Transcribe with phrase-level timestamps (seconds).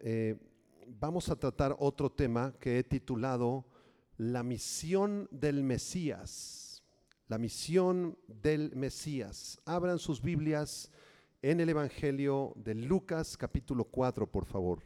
[0.00, 0.36] eh,
[1.00, 3.64] vamos a tratar otro tema que he titulado
[4.18, 6.82] La misión del Mesías.
[7.28, 9.58] La misión del Mesías.
[9.64, 10.90] Abran sus Biblias
[11.40, 14.82] en el Evangelio de Lucas capítulo 4, por favor.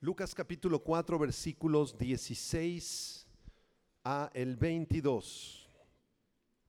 [0.00, 3.26] Lucas capítulo 4 versículos 16
[4.04, 5.59] a el 22.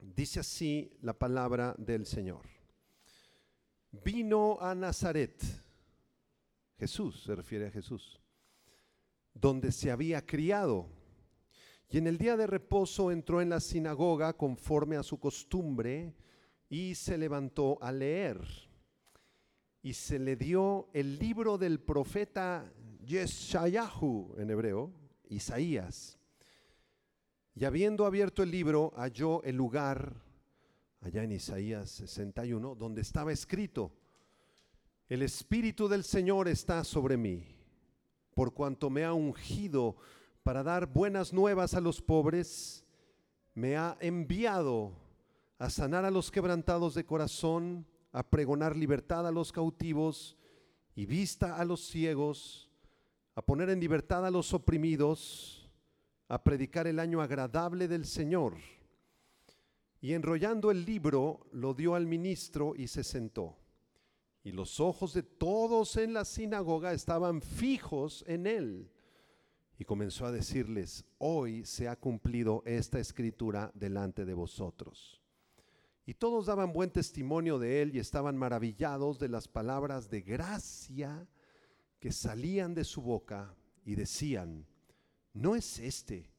[0.02, 2.42] Dice así la palabra del Señor.
[3.92, 5.40] Vino a Nazaret,
[6.80, 8.20] Jesús se refiere a Jesús,
[9.34, 10.90] donde se había criado.
[11.88, 16.16] Y en el día de reposo entró en la sinagoga conforme a su costumbre
[16.68, 18.42] y se levantó a leer.
[19.84, 22.74] Y se le dio el libro del profeta
[23.06, 24.92] Yeshayahu en hebreo,
[25.30, 26.21] Isaías.
[27.54, 30.16] Y habiendo abierto el libro, halló el lugar,
[31.02, 33.92] allá en Isaías 61, donde estaba escrito,
[35.10, 37.46] el Espíritu del Señor está sobre mí,
[38.34, 39.98] por cuanto me ha ungido
[40.44, 42.86] para dar buenas nuevas a los pobres,
[43.54, 44.94] me ha enviado
[45.60, 50.38] a sanar a los quebrantados de corazón, a pregonar libertad a los cautivos
[50.96, 52.70] y vista a los ciegos,
[53.36, 55.61] a poner en libertad a los oprimidos,
[56.32, 58.56] a predicar el año agradable del Señor.
[60.00, 63.58] Y enrollando el libro, lo dio al ministro y se sentó.
[64.42, 68.90] Y los ojos de todos en la sinagoga estaban fijos en él.
[69.78, 75.22] Y comenzó a decirles, hoy se ha cumplido esta escritura delante de vosotros.
[76.06, 81.28] Y todos daban buen testimonio de él y estaban maravillados de las palabras de gracia
[82.00, 84.66] que salían de su boca y decían,
[85.34, 86.32] ¿no es este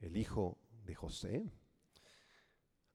[0.00, 1.52] el hijo de José?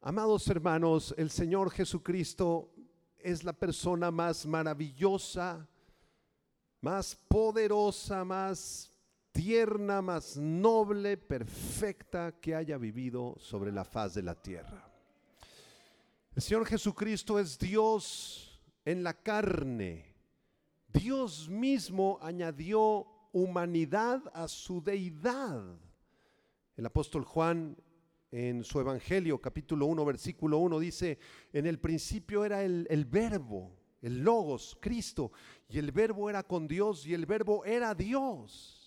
[0.02, 2.73] Amados hermanos, el Señor Jesucristo
[3.17, 5.67] es la persona más maravillosa,
[6.81, 8.94] más poderosa, más
[9.31, 14.89] tierna, más noble, perfecta que haya vivido sobre la faz de la tierra.
[16.33, 20.15] El Señor Jesucristo es Dios en la carne.
[20.87, 25.78] Dios mismo añadió humanidad a su deidad.
[26.76, 27.78] El apóstol Juan
[28.32, 31.20] en su Evangelio, capítulo 1, versículo 1, dice,
[31.52, 35.32] en el principio era el, el, verbo, el logos, Cristo,
[35.67, 38.80] y el verbo era con Dios, y el verbo era Dios.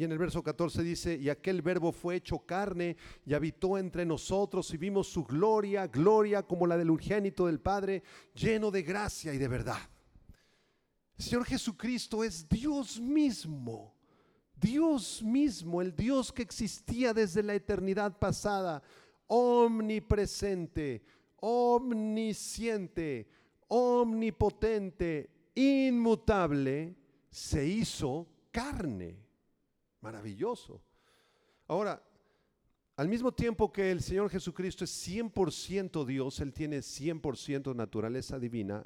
[0.00, 2.96] Y en el verso 14 dice, y aquel verbo fue hecho carne
[3.26, 8.02] y habitó entre nosotros y vimos su gloria, gloria como la del urgénito del Padre,
[8.32, 9.76] lleno de gracia y de verdad.
[11.20, 13.94] Señor Jesucristo es Dios mismo.
[14.54, 18.82] Dios mismo, el Dios que existía desde la eternidad pasada,
[19.26, 21.02] omnipresente,
[21.36, 23.28] omnisciente,
[23.68, 26.94] omnipotente, inmutable,
[27.30, 29.16] se hizo carne.
[30.00, 30.82] Maravilloso.
[31.66, 32.02] Ahora,
[32.96, 38.84] al mismo tiempo que el Señor Jesucristo es 100% Dios, Él tiene 100% naturaleza divina,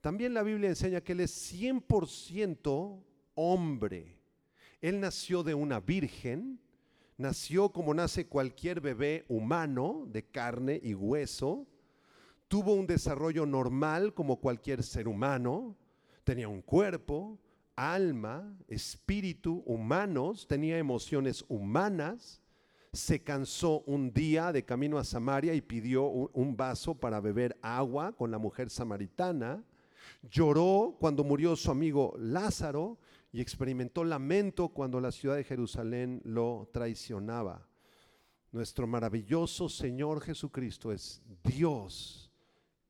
[0.00, 3.02] también la Biblia enseña que Él es 100%
[3.34, 4.18] hombre.
[4.80, 6.60] Él nació de una virgen,
[7.16, 11.66] nació como nace cualquier bebé humano, de carne y hueso,
[12.48, 15.76] tuvo un desarrollo normal como cualquier ser humano,
[16.24, 17.38] tenía un cuerpo,
[17.76, 22.40] alma, espíritu humanos, tenía emociones humanas,
[22.92, 28.12] se cansó un día de camino a Samaria y pidió un vaso para beber agua
[28.12, 29.62] con la mujer samaritana,
[30.22, 32.98] Lloró cuando murió su amigo Lázaro
[33.32, 37.68] y experimentó lamento cuando la ciudad de Jerusalén lo traicionaba.
[38.52, 42.30] Nuestro maravilloso Señor Jesucristo es Dios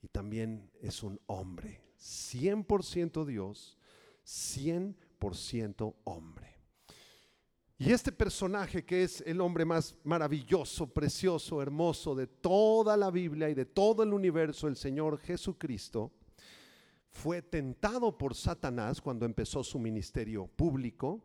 [0.03, 1.83] y también es un hombre.
[1.99, 3.77] 100% Dios,
[4.25, 6.57] 100% hombre.
[7.77, 13.49] Y este personaje que es el hombre más maravilloso, precioso, hermoso de toda la Biblia
[13.49, 16.13] y de todo el universo, el Señor Jesucristo,
[17.11, 21.23] fue tentado por Satanás cuando empezó su ministerio público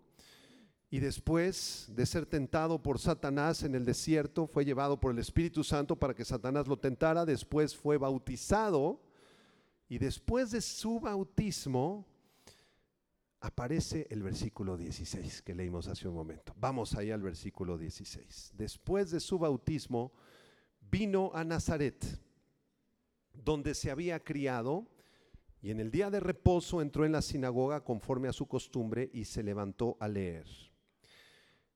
[0.90, 5.64] y después de ser tentado por Satanás en el desierto fue llevado por el Espíritu
[5.64, 9.02] Santo para que Satanás lo tentara, después fue bautizado
[9.88, 12.06] y después de su bautismo
[13.40, 16.54] aparece el versículo 16 que leímos hace un momento.
[16.58, 18.54] Vamos ahí al versículo 16.
[18.56, 20.14] Después de su bautismo
[20.80, 22.04] vino a Nazaret,
[23.34, 24.88] donde se había criado
[25.66, 29.26] y en el día de reposo entró en la sinagoga conforme a su costumbre y
[29.26, 30.46] se levantó a leer.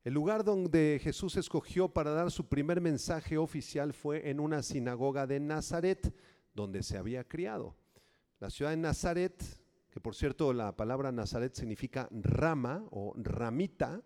[0.03, 5.25] El lugar donde Jesús escogió para dar su primer mensaje oficial fue en una sinagoga
[5.25, 6.13] de Nazaret,
[6.53, 7.75] donde se había criado.
[8.39, 9.43] La ciudad de Nazaret,
[9.89, 14.03] que por cierto la palabra Nazaret significa rama o ramita,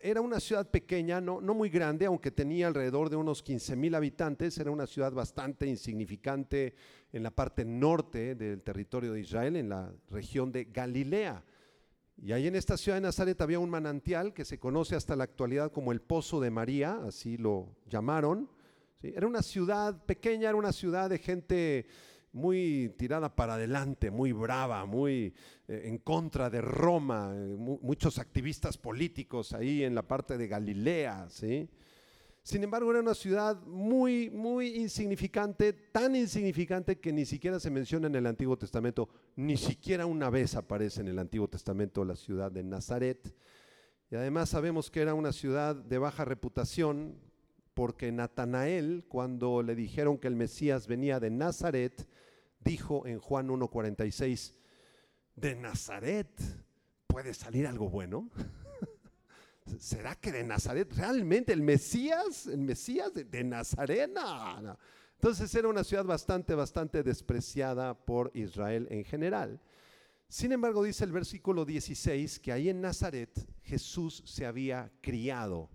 [0.00, 4.56] era una ciudad pequeña, no, muy grande, aunque tenía alrededor de unos 15 mil habitantes,
[4.58, 6.74] era una ciudad bastante insignificante
[7.12, 11.44] en la parte norte del territorio de Israel, en la región de Galilea.
[12.16, 15.24] Y ahí en esta ciudad de Nazaret había un manantial que se conoce hasta la
[15.24, 18.48] actualidad como el Pozo de María, así lo llamaron.
[19.02, 21.86] Era una ciudad pequeña, era una ciudad de gente
[22.34, 25.32] muy tirada para adelante, muy brava, muy
[25.68, 31.28] eh, en contra de Roma, eh, muchos activistas políticos ahí en la parte de Galilea,
[31.30, 31.68] ¿sí?
[32.42, 38.08] Sin embargo, era una ciudad muy, muy insignificante, tan insignificante que ni siquiera se menciona
[38.08, 42.52] en el Antiguo Testamento, ni siquiera una vez aparece en el Antiguo Testamento la ciudad
[42.52, 43.34] de Nazaret.
[44.10, 47.16] Y además sabemos que era una ciudad de baja reputación,
[47.74, 52.08] porque Natanael, cuando le dijeron que el Mesías venía de Nazaret,
[52.60, 54.54] dijo en Juan 1.46,
[55.34, 56.28] ¿de Nazaret
[57.06, 58.30] puede salir algo bueno?
[59.78, 64.10] ¿Será que de Nazaret realmente el Mesías, el Mesías de, Nazaret?
[65.14, 69.60] Entonces era una ciudad bastante, bastante despreciada por Israel en general.
[70.28, 73.30] Sin embargo, dice el versículo 16 que ahí en Nazaret
[73.62, 75.70] Jesús se había criado.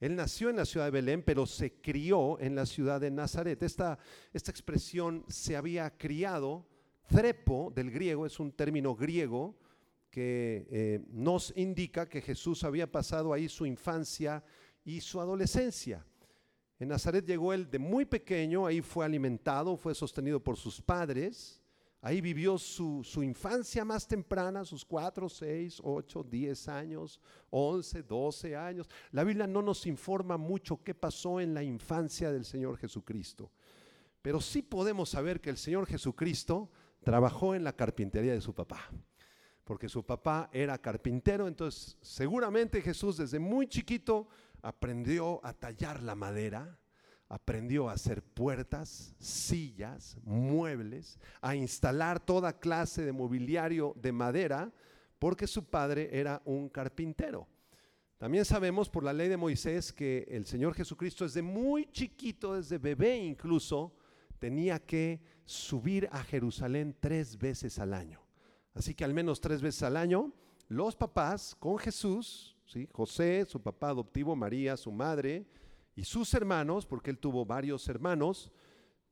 [0.00, 3.62] Él nació en la ciudad de Belén, pero se crió en la ciudad de Nazaret.
[3.62, 3.98] Esta,
[4.32, 6.66] esta expresión se había criado,
[7.08, 9.56] trepo del griego, es un término griego
[10.10, 14.42] que eh, nos indica que Jesús había pasado ahí su infancia
[14.84, 16.04] y su adolescencia.
[16.78, 21.62] En Nazaret llegó él de muy pequeño, ahí fue alimentado, fue sostenido por sus padres.
[22.06, 27.20] Ahí vivió su, infancia más temprana, sus cuatro, seis, ocho, diez años,
[27.50, 28.88] once, doce años.
[29.10, 33.50] La Biblia no nos informa mucho qué pasó en la infancia del Señor Jesucristo.
[34.22, 36.70] Pero sí podemos saber que el Señor Jesucristo
[37.02, 38.88] trabajó en la carpintería de su papá.
[39.64, 44.28] Porque su papá era carpintero, entonces seguramente Jesús desde muy chiquito
[44.62, 46.78] aprendió a tallar la madera,
[47.28, 54.72] aprendió a hacer puertas, sillas, muebles, a instalar toda clase de mobiliario de madera,
[55.18, 57.48] porque su padre era un carpintero.
[58.18, 62.78] También sabemos por la ley de Moisés que el Señor Jesucristo desde muy chiquito, desde
[62.78, 63.94] bebé incluso,
[64.38, 68.20] tenía que subir a Jerusalén tres veces al año.
[68.74, 70.32] Así que al menos tres veces al año,
[70.68, 72.88] los papás con Jesús, ¿sí?
[72.92, 75.46] José, su papá adoptivo, María, su madre,
[75.96, 78.52] y sus hermanos, porque él tuvo varios hermanos,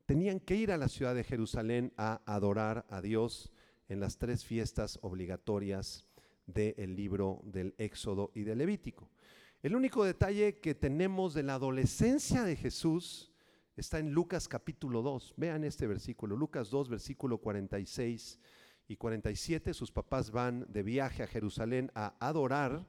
[0.05, 3.51] tenían que ir a la ciudad de Jerusalén a adorar a Dios
[3.89, 6.05] en las tres fiestas obligatorias
[6.45, 9.09] del libro del Éxodo y del Levítico.
[9.63, 13.31] El único detalle que tenemos de la adolescencia de Jesús
[13.75, 15.33] está en Lucas capítulo 2.
[15.37, 18.39] Vean este versículo, Lucas 2, versículo 46
[18.87, 19.73] y 47.
[19.73, 22.85] Sus papás van de viaje a Jerusalén a adorar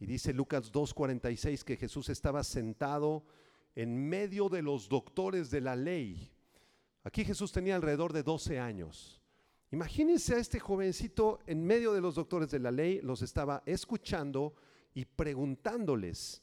[0.00, 3.24] y dice Lucas 2.46 que Jesús estaba sentado
[3.74, 6.32] en medio de los doctores de la ley.
[7.04, 9.20] Aquí Jesús tenía alrededor de 12 años.
[9.70, 14.54] Imagínense a este jovencito en medio de los doctores de la ley, los estaba escuchando
[14.94, 16.42] y preguntándoles.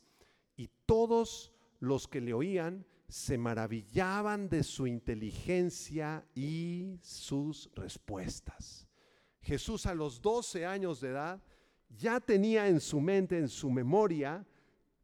[0.55, 8.87] Y todos los que le oían se maravillaban de su inteligencia y sus respuestas.
[9.41, 11.43] Jesús a los 12 años de edad
[11.97, 14.45] ya tenía en su mente, en su memoria,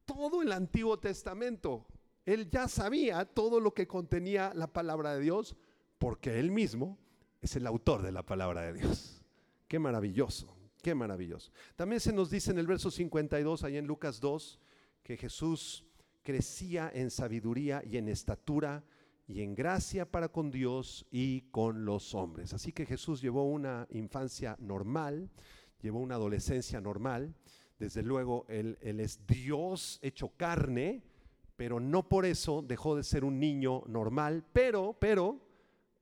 [0.05, 1.85] todo el Antiguo Testamento.
[2.25, 5.55] Él ya sabía todo lo que contenía la palabra de Dios,
[5.97, 6.97] porque él mismo
[7.41, 9.23] es el autor de la palabra de Dios.
[9.67, 11.51] Qué maravilloso, qué maravilloso.
[11.75, 14.59] También se nos dice en el verso 52, ahí en Lucas 2,
[15.03, 15.85] que Jesús
[16.23, 18.83] crecía en sabiduría y en estatura
[19.27, 22.53] y en gracia para con Dios y con los hombres.
[22.53, 25.29] Así que Jesús llevó una infancia normal,
[25.81, 27.35] llevó una adolescencia normal.
[27.79, 31.03] Desde luego, él, es Dios hecho carne,
[31.55, 35.39] pero no por eso dejó de ser un niño normal, pero, pero,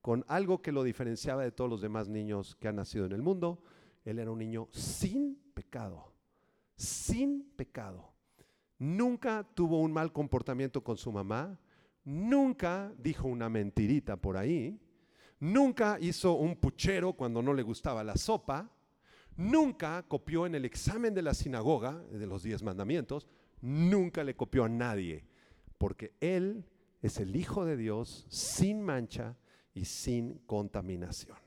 [0.01, 3.21] con algo que lo diferenciaba de todos los demás niños que han nacido en el
[3.21, 3.61] mundo,
[4.05, 6.13] él era un niño sin pecado,
[6.75, 8.13] sin pecado.
[8.77, 11.59] Nunca tuvo un mal comportamiento con su mamá,
[12.05, 14.79] nunca dijo una mentirita por ahí,
[15.39, 18.71] nunca hizo un puchero cuando no le gustaba la sopa,
[19.39, 23.25] nunca copió en el examen de la sinagoga, de los diez mandamientos,
[23.61, 25.25] nunca le copió a nadie,
[25.77, 26.65] porque él
[27.01, 29.37] es el Hijo de Dios sin mancha
[29.73, 31.37] y sin contaminación.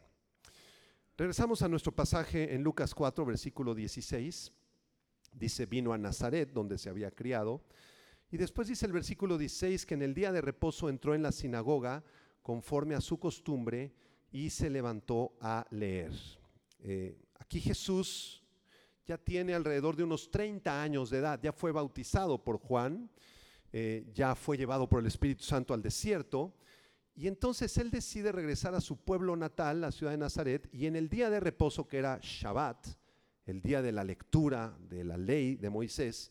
[1.19, 4.53] Regresamos a nuestro pasaje en Lucas 4, versículo 16.
[5.35, 7.63] Dice, vino a Nazaret, donde se había criado.
[8.31, 11.31] Y después dice el versículo 16 que en el día de reposo entró en la
[11.31, 12.03] sinagoga
[12.43, 13.93] conforme a su costumbre
[14.31, 16.13] y se levantó a leer.
[16.81, 18.41] Eh, aquí Jesús
[19.05, 23.11] ya tiene alrededor de unos 30 años de edad, ya fue bautizado por Juan,
[23.73, 26.55] eh, ya fue llevado por el Espíritu Santo al desierto,
[27.15, 30.95] y entonces él decide regresar a su pueblo natal, la ciudad de Nazaret, y en
[30.95, 32.87] el día de reposo, que era Shabbat,
[33.47, 36.31] el día de la lectura de la ley de Moisés,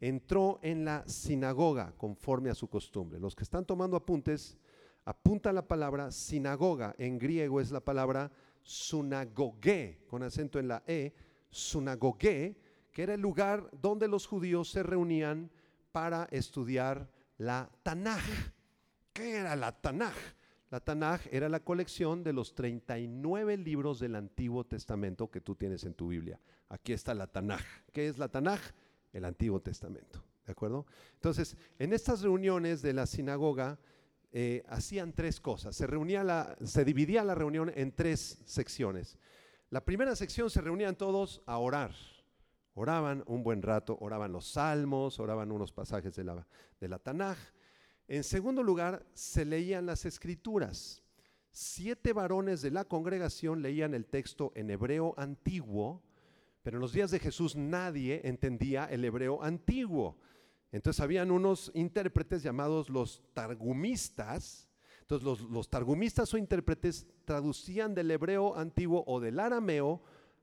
[0.00, 3.18] entró en la sinagoga conforme a su costumbre.
[3.18, 4.56] Los que están tomando apuntes,
[5.04, 6.94] apunta la palabra sinagoga.
[6.98, 8.30] En griego es la palabra
[8.62, 11.14] sunagoge, con acento en la E,
[11.50, 12.56] sunagoge,
[12.90, 15.50] que era el lugar donde los judíos se reunían
[15.92, 18.22] para estudiar la Tanaj.
[19.12, 20.16] ¿Qué era la Tanaj?
[20.70, 25.84] La Tanaj era la colección de los 39 libros del Antiguo Testamento que tú tienes
[25.84, 26.40] en tu Biblia.
[26.68, 27.62] Aquí está la Tanaj.
[27.92, 28.60] ¿Qué es la Tanaj?
[29.12, 30.24] El Antiguo Testamento.
[30.46, 30.86] ¿De acuerdo?
[31.14, 33.78] Entonces, en estas reuniones de la sinagoga
[34.32, 35.76] eh, hacían tres cosas.
[35.76, 35.86] Se,
[36.66, 39.18] se dividía la reunión en tres secciones.
[39.68, 41.94] La primera sección se reunían todos a orar.
[42.74, 46.46] Oraban un buen rato, oraban los salmos, oraban unos pasajes de la,
[46.80, 47.36] de la Tanaj.
[48.08, 51.02] En segundo lugar, se leían las escrituras.
[51.50, 56.02] Siete varones de la congregación leían el texto en hebreo antiguo,
[56.62, 60.16] pero en los días de Jesús nadie entendía el hebreo antiguo.
[60.72, 64.70] Entonces habían unos intérpretes llamados los targumistas.
[65.02, 70.02] Entonces los, targumistas o intérpretes traducían del hebreo antiguo o del arameo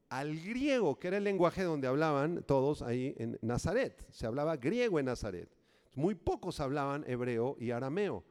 [0.10, 4.06] al griego, que era el lenguaje donde hablaban todos ahí en Nazaret.
[4.12, 5.50] Se hablaba griego en Nazaret.
[5.96, 8.24] Muy pocos hablaban hebreo y arameo.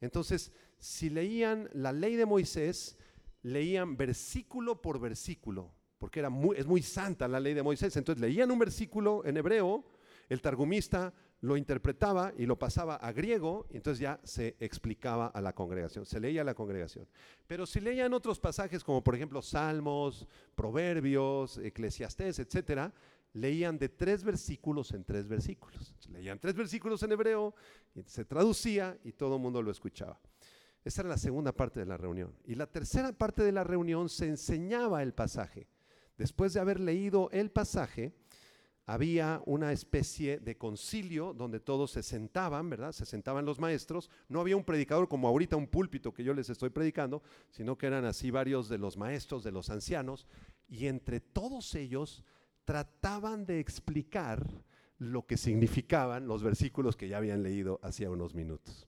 [0.00, 2.98] Entonces, si leían la ley de Moisés,
[3.42, 7.94] leían versículo por versículo, porque era es muy santa la ley de Moisés.
[7.96, 9.84] Entonces leían un versículo en hebreo,
[10.28, 15.40] el targumista lo interpretaba y lo pasaba a griego, y entonces ya se explicaba a
[15.40, 17.06] la congregación, se leía a la congregación.
[17.48, 22.92] Pero si leían otros pasajes como por ejemplo Salmos, Proverbios, Eclesiastés, etcétera,
[23.32, 25.94] leían de tres versículos en tres versículos.
[26.10, 27.54] Leían tres versículos en hebreo,
[28.06, 30.20] se traducía y todo el mundo lo escuchaba.
[30.84, 32.32] Esa era la segunda parte de la reunión.
[32.44, 35.66] Y la tercera parte de la reunión se enseñaba el pasaje.
[36.16, 38.14] Después de haber leído el pasaje,
[38.86, 42.92] había una especie de concilio donde todos se sentaban, ¿verdad?
[42.92, 44.10] Se sentaban los maestros.
[44.28, 47.86] No había un predicador como ahorita un púlpito que yo les estoy predicando, sino que
[47.86, 50.26] eran así varios de los maestros, de los ancianos.
[50.68, 52.24] Y entre todos ellos
[52.64, 54.44] trataban de explicar
[54.98, 58.86] lo que significaban los versículos que ya habían leído hacía unos minutos.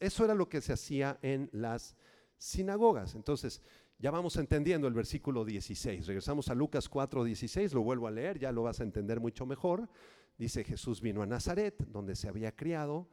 [0.00, 1.96] eso era lo que se hacía en las
[2.38, 3.14] sinagogas.
[3.14, 3.62] Entonces,
[3.98, 6.06] ya vamos entendiendo el versículo 16.
[6.06, 9.46] Regresamos a Lucas 4, 16, lo vuelvo a leer, ya lo vas a entender mucho
[9.46, 9.88] mejor.
[10.36, 13.08] Dice, Jesús vino a Nazaret, donde se había criado,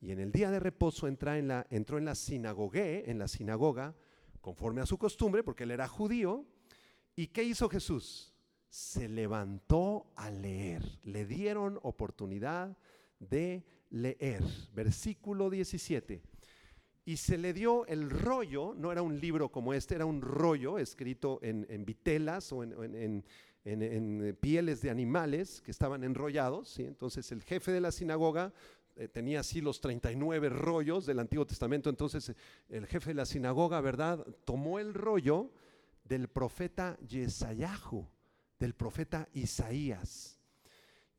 [0.00, 3.28] y en el día de reposo entró en la, entró en la sinagogue, en la
[3.28, 3.96] sinagoga,
[4.40, 6.44] conforme a su costumbre, porque él era judío.
[7.16, 8.34] ¿Y qué hizo Jesús?
[8.68, 10.82] Se levantó a leer.
[11.02, 12.76] Le dieron oportunidad
[13.18, 14.42] de leer.
[14.74, 16.22] Versículo 17
[17.06, 20.76] y se le dio el rollo, no era un libro como este, era un rollo
[20.76, 23.24] escrito en, vitelas o en,
[24.40, 26.80] pieles de animales que estaban enrollados.
[26.80, 28.52] Entonces el jefe de la sinagoga
[28.96, 31.90] eh, tenía así los 39 rollos del Antiguo Testamento.
[31.90, 32.34] Entonces
[32.68, 35.52] el jefe de la sinagoga, ¿verdad?, tomó el rollo
[36.02, 38.04] del profeta Yesayahu,
[38.58, 40.35] del profeta Isaías.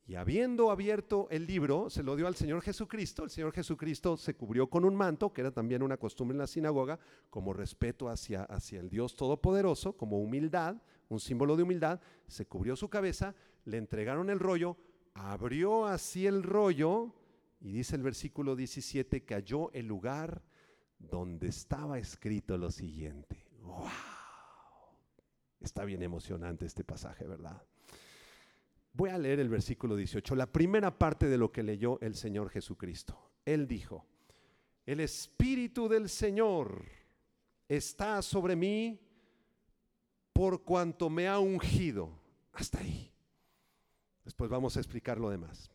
[0.08, 3.24] Y habiendo abierto el libro, se lo dio al Señor Jesucristo.
[3.24, 6.46] El Señor Jesucristo se cubrió con un manto, que era también una costumbre en la
[6.46, 6.98] sinagoga,
[7.28, 10.76] como respeto hacia, hacia el Dios Todopoderoso, como humildad,
[11.10, 12.00] un símbolo de humildad.
[12.26, 13.34] Se cubrió su cabeza,
[13.66, 14.78] le entregaron el rollo,
[15.12, 17.12] abrió así el rollo,
[17.60, 20.42] y dice el versículo 17 que halló el lugar
[20.98, 23.46] donde estaba escrito lo siguiente.
[23.60, 23.90] ¡Wow!
[25.60, 27.62] Está bien emocionante este pasaje, ¿verdad?
[28.98, 32.50] Voy a leer el versículo 18, la primera parte de lo que leyó el Señor
[32.50, 33.30] Jesucristo.
[33.44, 34.04] Él dijo,
[34.84, 36.82] el Espíritu del Señor
[37.68, 39.00] está sobre mí
[40.32, 42.10] por cuanto me ha ungido.
[42.50, 43.12] Hasta ahí.
[44.24, 45.70] Después vamos a explicar lo demás.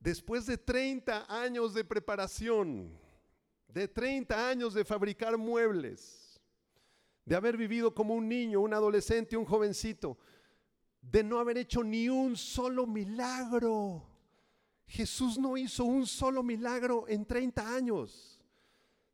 [0.00, 2.90] Después de 30 años de preparación,
[3.68, 6.40] de 30 años de fabricar muebles,
[7.24, 10.18] de haber vivido como un niño, un adolescente, un jovencito,
[11.10, 14.06] de no haber hecho ni un solo milagro.
[14.86, 18.40] Jesús no hizo un solo milagro en 30 años.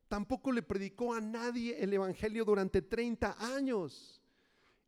[0.07, 4.21] Tampoco le predicó a nadie el Evangelio durante 30 años.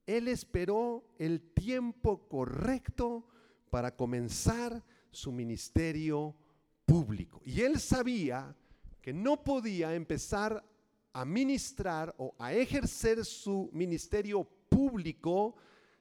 [0.05, 3.27] Él esperó el tiempo correcto
[3.69, 6.35] para comenzar su ministerio
[6.85, 7.41] público.
[7.43, 8.55] Y él sabía
[9.01, 10.63] que no podía empezar
[11.13, 15.55] a ministrar o a ejercer su ministerio público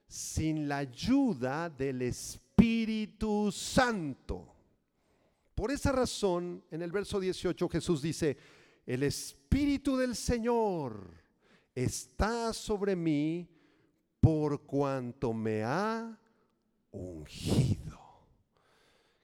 [0.07, 4.53] sin la ayuda del Espíritu Santo.
[5.53, 8.37] Por esa razón, en el verso 18 Jesús dice,
[8.85, 11.09] el Espíritu del Señor
[11.73, 13.47] está sobre mí
[14.19, 16.19] por cuanto me ha
[16.91, 17.99] ungido.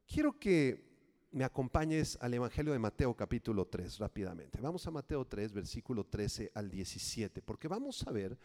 [0.08, 0.92] Quiero que
[1.32, 4.60] me acompañes al Evangelio de Mateo capítulo 3 rápidamente.
[4.60, 8.38] Vamos a Mateo 3, versículo 13 al 17, porque vamos a ver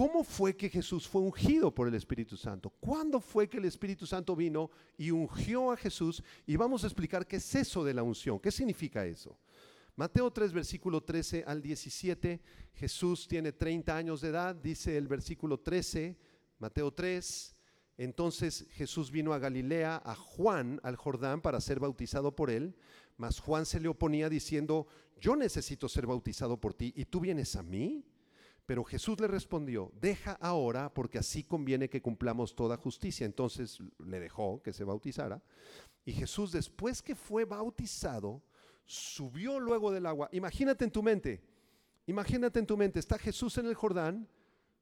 [0.00, 2.70] cómo fue que Jesús fue ungido por el Espíritu Santo.
[2.80, 6.24] ¿Cuándo fue que el Espíritu Santo vino y ungió a Jesús?
[6.46, 9.36] Y vamos a explicar qué es eso de la unción, qué significa eso.
[9.96, 12.40] Mateo 3, versículo 13 al 17,
[12.72, 16.16] Jesús tiene 30 años de edad, dice el versículo 13,
[16.58, 17.54] Mateo 3,
[17.98, 22.74] entonces Jesús vino a Galilea, a Juan, al Jordán, para ser bautizado por él,
[23.18, 24.86] mas Juan se le oponía diciendo,
[25.20, 28.02] yo necesito ser bautizado por ti, ¿y tú vienes a mí?
[28.70, 33.26] Pero Jesús le respondió, deja ahora, porque así conviene que cumplamos toda justicia.
[33.26, 35.42] Entonces le dejó que se bautizara.
[36.04, 38.40] Y Jesús, después que fue bautizado,
[38.84, 40.28] subió luego del agua.
[40.30, 41.42] Imagínate en tu mente,
[42.06, 44.28] imagínate en tu mente, está Jesús en el Jordán,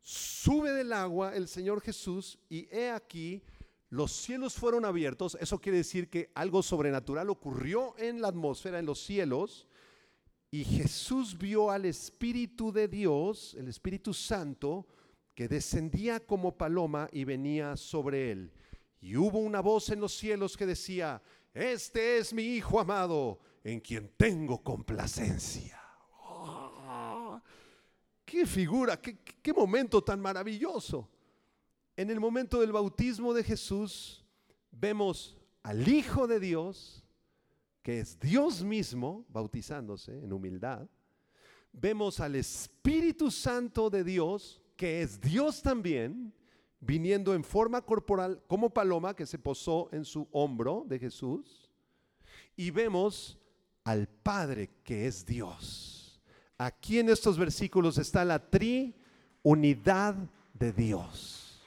[0.03, 3.43] sube del agua el Señor Jesús y he aquí,
[3.89, 5.39] los cielos fueron abiertos.
[5.41, 9.67] Eso quiere decir que algo sobrenatural ocurrió en la atmósfera, en los cielos.
[10.51, 14.87] Y Jesús vio al Espíritu de Dios, el Espíritu Santo,
[15.35, 18.53] que descendía como paloma y venía sobre él.
[19.01, 23.81] Y hubo una voz en los cielos que decía, este es mi Hijo amado, en
[23.81, 25.81] quien tengo complacencia.
[26.23, 27.43] Ah,
[28.25, 29.01] ¡Qué figura!
[29.01, 31.11] Qué, ¡Qué momento tan maravilloso!
[31.95, 34.25] En el momento del bautismo de Jesús
[34.71, 37.05] vemos al Hijo de Dios,
[37.89, 40.87] que es Dios mismo, bautizándose en humildad.
[41.73, 46.35] Vemos al Espíritu Santo de Dios, que es Dios también,
[46.81, 51.71] viniendo en forma corporal como paloma que se posó en su hombro de Jesús.
[52.57, 53.39] Y vemos
[53.85, 56.21] al Padre que es Dios.
[56.59, 60.15] Aquí en estos versículos está la triunidad
[60.53, 61.67] de Dios.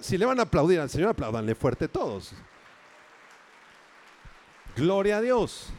[0.00, 2.32] Si le van a aplaudir al Señor, aplaudanle fuerte todos.
[4.76, 5.72] Gloria a Dios.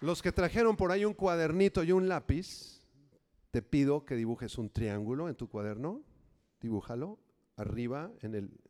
[0.00, 2.82] Los que trajeron por ahí un cuadernito y un lápiz,
[3.50, 6.02] te pido que dibujes un triángulo en tu cuaderno.
[6.60, 7.18] Dibújalo
[7.56, 8.60] arriba en el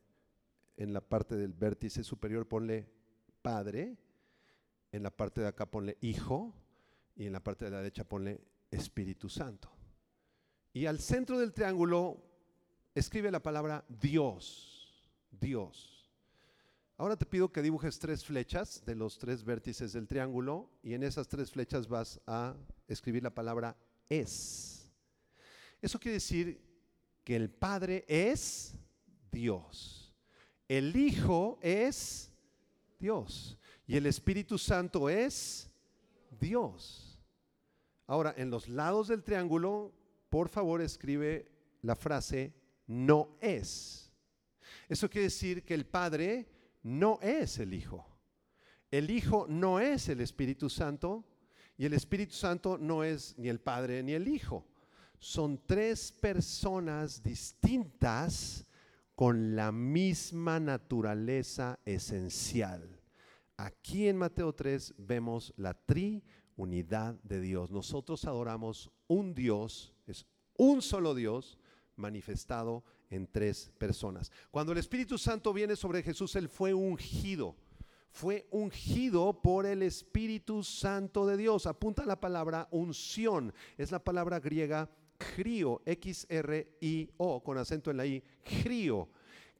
[0.76, 2.88] en la parte del vértice superior ponle
[3.40, 3.96] Padre,
[4.90, 6.54] en la parte de acá ponle Hijo
[7.14, 9.70] y en la parte de la derecha ponle Espíritu Santo.
[10.72, 12.22] Y al centro del triángulo
[12.94, 16.01] escribe la palabra Dios, Dios.
[17.02, 21.02] Ahora te pido que dibujes tres flechas de los tres vértices del triángulo y en
[21.02, 22.54] esas tres flechas vas a
[22.86, 23.76] escribir la palabra
[24.08, 24.88] es.
[25.80, 26.62] Eso quiere decir
[27.24, 28.76] que el Padre es
[29.32, 30.14] Dios.
[30.68, 32.30] El Hijo es
[33.00, 35.68] Dios y el Espíritu Santo es
[36.38, 37.20] Dios.
[38.06, 39.92] Ahora, en los lados del triángulo,
[40.30, 42.54] por favor escribe la frase
[42.86, 44.08] no es.
[44.88, 48.06] Eso quiere decir que el Padre no es el Hijo.
[48.90, 51.24] El Hijo no es el Espíritu Santo
[51.78, 54.66] y el Espíritu Santo no es ni el Padre ni el Hijo.
[55.18, 58.66] Son tres personas distintas
[59.14, 63.00] con la misma naturaleza esencial.
[63.56, 67.70] Aquí en Mateo 3 vemos la triunidad de Dios.
[67.70, 71.58] Nosotros adoramos un Dios, es un solo Dios
[71.96, 74.32] manifestado en tres personas.
[74.50, 77.54] Cuando el Espíritu Santo viene sobre Jesús, Él fue ungido.
[78.10, 81.66] Fue ungido por el Espíritu Santo de Dios.
[81.66, 83.54] Apunta la palabra unción.
[83.76, 84.90] Es la palabra griega
[85.36, 89.08] Crío, X-R-I-O, con acento en la I, crío,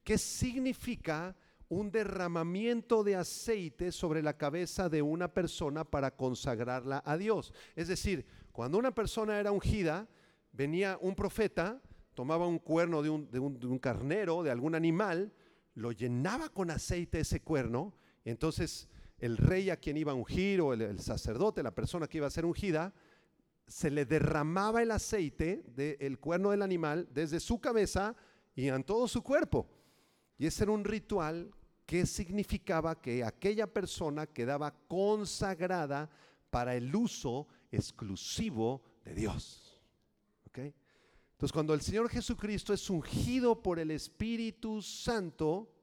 [0.03, 1.37] que significa
[1.69, 7.55] un derramamiento de aceite sobre la cabeza de una persona para consagrarla a Dios.
[7.77, 10.09] Es decir, cuando una persona era ungida,
[10.53, 11.81] venía un profeta,
[12.14, 15.33] tomaba un cuerno de un, carnero, de algún animal,
[15.75, 17.94] lo llenaba con aceite ese cuerno,
[18.25, 22.27] entonces el rey a quien iba a ungir o el sacerdote, la persona que iba
[22.27, 22.92] a ser ungida,
[23.66, 28.14] se le derramaba el aceite del cuerno del animal desde su cabeza
[28.55, 29.68] y en todo su cuerpo.
[30.37, 31.51] Y ese era un ritual
[31.87, 36.11] que significaba que aquella persona quedaba consagrada
[36.51, 39.81] para el uso exclusivo de Dios.
[41.42, 45.74] Entonces, cuando el Señor Jesucristo es ungido por el Espíritu Santo,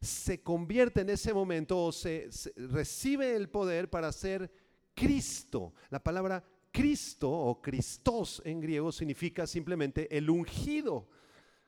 [0.00, 4.50] se convierte en ese momento o se, se recibe el poder para ser
[4.94, 5.74] Cristo.
[5.90, 11.06] La palabra Cristo o Christos en griego significa simplemente el ungido.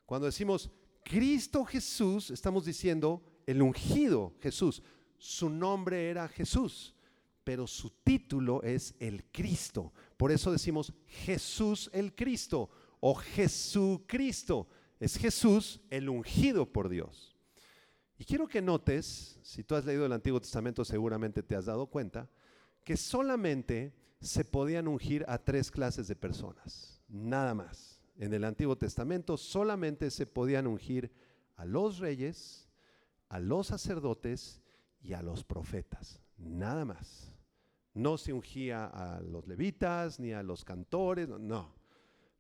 [0.07, 0.71] Cuando decimos
[1.05, 4.83] Cristo Jesús, estamos diciendo el ungido Jesús.
[5.19, 6.95] Su nombre era Jesús,
[7.45, 9.93] pero su título es el Cristo.
[10.17, 12.71] Por eso decimos Jesús el Cristo
[13.01, 14.69] o Jesucristo.
[14.99, 17.35] Es Jesús el ungido por Dios.
[18.19, 21.87] Y quiero que notes, si tú has leído el Antiguo Testamento seguramente te has dado
[21.87, 22.29] cuenta,
[22.85, 28.03] que solamente se podían ungir a tres clases de personas, nada más.
[28.19, 31.11] En el Antiguo Testamento solamente se podían ungir
[31.57, 32.69] a los reyes,
[33.31, 34.61] a los sacerdotes
[35.01, 37.33] y a los profetas, nada más.
[37.95, 41.80] No se ungía a los levitas ni a los cantores, no.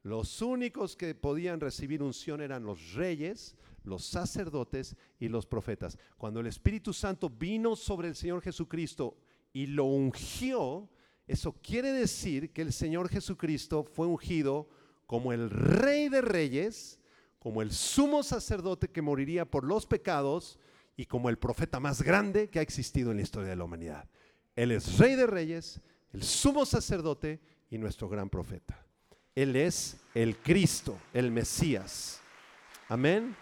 [0.02, 5.98] Los únicos que podían recibir unción eran los reyes, los sacerdotes y los profetas.
[6.16, 9.16] Cuando el Espíritu Santo vino sobre el Señor Jesucristo
[9.52, 10.88] y lo ungió,
[11.26, 14.68] eso quiere decir que el Señor Jesucristo fue ungido
[15.06, 16.98] como el Rey de Reyes,
[17.38, 20.58] como el sumo sacerdote que moriría por los pecados
[20.96, 24.08] y como el profeta más grande que ha existido en la historia de la humanidad.
[24.56, 25.80] Él es Rey de Reyes,
[26.12, 28.86] el sumo sacerdote y nuestro gran profeta.
[29.34, 32.20] Él es el Cristo, el Mesías.
[32.88, 33.36] Amén.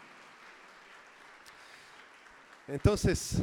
[2.66, 3.42] Entonces,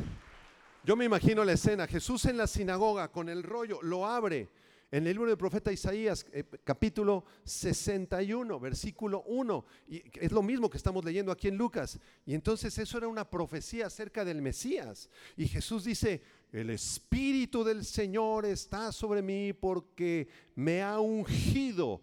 [0.83, 4.49] yo me imagino la escena, Jesús en la sinagoga con el rollo, lo abre
[4.91, 9.65] en el libro del profeta Isaías, eh, capítulo 61, versículo 1.
[9.87, 11.99] Y es lo mismo que estamos leyendo aquí en Lucas.
[12.25, 15.09] Y entonces eso era una profecía acerca del Mesías.
[15.35, 22.01] Y Jesús dice, el Espíritu del Señor está sobre mí porque me ha ungido.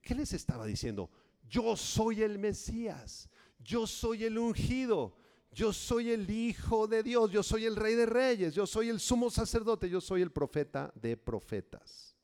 [0.00, 1.10] ¿Qué les estaba diciendo?
[1.48, 5.16] Yo soy el Mesías, yo soy el ungido
[5.56, 9.00] yo soy el Hijo de Dios, yo soy el Rey de Reyes, yo soy el
[9.00, 12.14] sumo sacerdote, yo soy el profeta de profetas.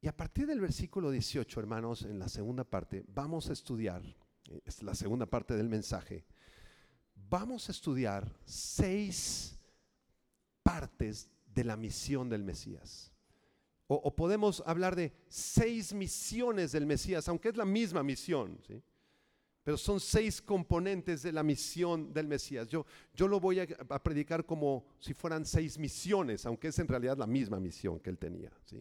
[0.00, 4.02] Y a partir del versículo 18, hermanos, en la segunda parte, vamos a estudiar,
[4.64, 6.24] es la segunda parte del mensaje,
[7.14, 9.58] vamos a estudiar seis
[10.62, 13.09] partes de la misión del Mesías.
[13.92, 18.56] O, podemos hablar de seis misiones del Mesías, aunque es la misma misión.
[18.64, 18.80] ¿sí?
[19.64, 22.68] pero son seis componentes de la misión del Mesías.
[22.68, 23.66] Yo, yo lo voy a,
[24.02, 28.18] predicar como si fueran seis misiones, aunque es en realidad la misma misión que él
[28.18, 28.50] tenía.
[28.64, 28.80] ¿sí?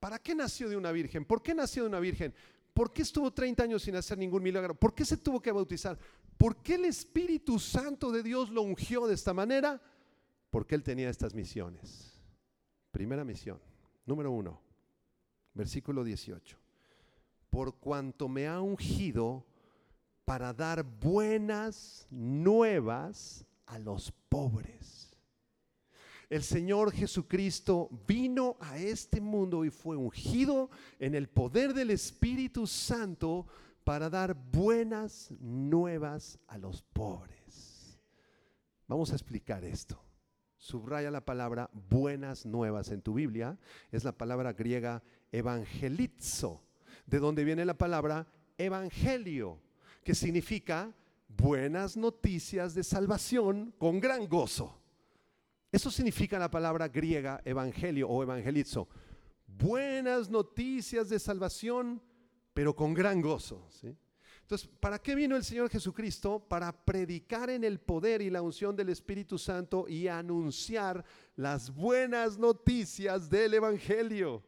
[0.00, 1.24] ¿Para qué nació de una virgen?
[1.24, 2.34] ¿Por qué nació de una virgen?
[2.72, 4.74] ¿Por qué estuvo 30 años sin hacer ningún milagro?
[4.74, 5.96] ¿Por qué se tuvo que bautizar?
[6.36, 9.80] ¿Por qué el Espíritu Santo de Dios lo ungió de esta manera?
[10.50, 12.20] Porque él tenía estas misiones.
[12.90, 13.60] Primera misión,
[14.06, 14.60] número uno,
[15.54, 16.56] versículo 18.
[17.50, 19.46] Por cuanto me ha ungido
[20.24, 25.10] para dar buenas nuevas a los pobres.
[26.30, 32.66] El Señor Jesucristo vino a este mundo y fue ungido en el poder del Espíritu
[32.66, 33.46] Santo
[33.84, 38.00] para dar buenas nuevas a los pobres.
[38.88, 40.03] Vamos a explicar esto.
[40.64, 43.58] Subraya la palabra buenas nuevas en tu Biblia.
[43.92, 46.62] Es la palabra griega evangelizo,
[47.04, 49.60] de donde viene la palabra evangelio
[50.02, 50.90] que significa
[51.28, 54.80] buenas noticias de salvación con gran gozo.
[55.70, 58.88] Eso significa la palabra griega evangelio o evangelizo.
[59.46, 62.00] Buenas noticias de salvación,
[62.54, 63.68] pero con gran gozo.
[64.44, 66.38] Entonces, ¿para qué vino el Señor Jesucristo?
[66.38, 71.02] Para predicar en el poder y la unción del Espíritu Santo y anunciar
[71.34, 74.42] las buenas noticias del Evangelio.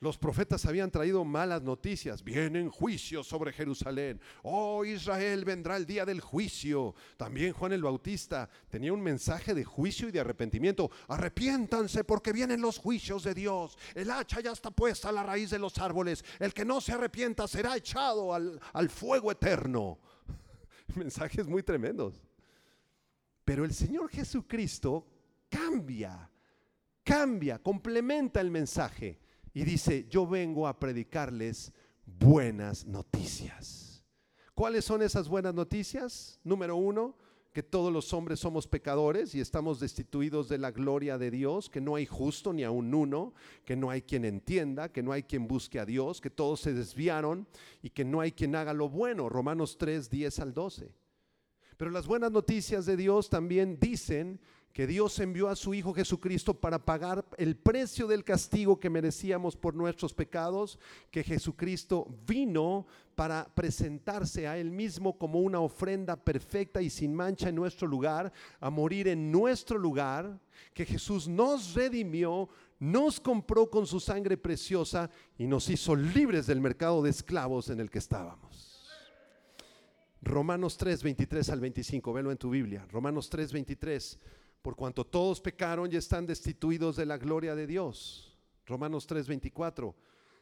[0.00, 2.22] Los profetas habían traído malas noticias.
[2.22, 4.20] Vienen juicios sobre Jerusalén.
[4.42, 6.94] Oh Israel, vendrá el día del juicio.
[7.16, 10.90] También Juan el Bautista tenía un mensaje de juicio y de arrepentimiento.
[11.08, 13.78] Arrepiéntanse porque vienen los juicios de Dios.
[13.94, 16.24] El hacha ya está puesta a la raíz de los árboles.
[16.38, 20.00] El que no se arrepienta será echado al, al fuego eterno.
[20.96, 22.22] Mensajes muy tremendos.
[23.44, 25.06] Pero el Señor Jesucristo
[25.48, 26.30] cambia,
[27.02, 29.23] cambia, complementa el mensaje
[29.54, 31.72] y dice, yo vengo a predicarles
[32.04, 34.04] buenas noticias.
[34.52, 36.40] ¿Cuáles son esas buenas noticias?
[36.42, 37.16] Número uno,
[37.52, 41.80] que todos los hombres somos pecadores y estamos destituidos de la gloria de Dios, que
[41.80, 43.32] no hay justo ni aun uno,
[43.64, 46.74] que no hay quien entienda, que no hay quien busque a Dios, que todos se
[46.74, 47.46] desviaron
[47.80, 49.28] y que no hay quien haga lo bueno.
[49.28, 50.92] Romanos 3, 10 al 12.
[51.76, 54.40] Pero las buenas noticias de Dios también dicen
[54.74, 59.56] que Dios envió a su Hijo Jesucristo para pagar el precio del castigo que merecíamos
[59.56, 60.80] por nuestros pecados,
[61.12, 62.84] que Jesucristo vino
[63.14, 68.32] para presentarse a Él mismo como una ofrenda perfecta y sin mancha en nuestro lugar,
[68.58, 70.40] a morir en nuestro lugar,
[70.74, 72.48] que Jesús nos redimió,
[72.80, 75.08] nos compró con su sangre preciosa
[75.38, 78.90] y nos hizo libres del mercado de esclavos en el que estábamos.
[80.20, 82.84] Romanos 3, 23 al 25, velo en tu Biblia.
[82.90, 84.18] Romanos 3, 23
[84.64, 88.34] por cuanto todos pecaron y están destituidos de la gloria de Dios.
[88.64, 89.94] Romanos 3:24,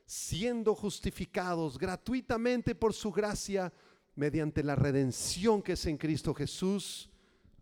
[0.06, 3.72] siendo justificados gratuitamente por su gracia
[4.14, 7.10] mediante la redención que es en Cristo Jesús,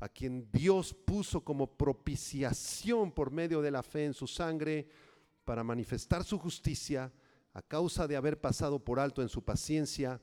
[0.01, 4.87] a quien Dios puso como propiciación por medio de la fe en su sangre
[5.47, 7.11] para manifestar su justicia
[7.55, 10.21] a causa de haber pasado por alto en su paciencia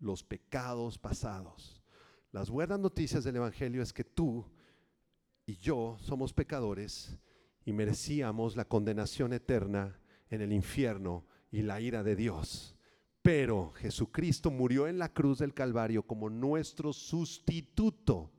[0.00, 1.82] los pecados pasados.
[2.30, 4.44] Las buenas noticias del Evangelio es que tú
[5.46, 7.16] y yo somos pecadores
[7.64, 12.76] y merecíamos la condenación eterna en el infierno y la ira de Dios.
[13.22, 18.32] Pero Jesucristo murió en la cruz del Calvario como nuestro sustituto.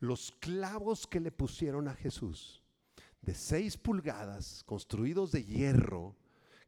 [0.00, 2.62] Los clavos que le pusieron a Jesús,
[3.20, 6.16] de seis pulgadas, construidos de hierro,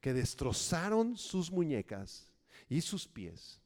[0.01, 2.33] que destrozaron sus muñecas
[2.69, 3.61] y sus pies.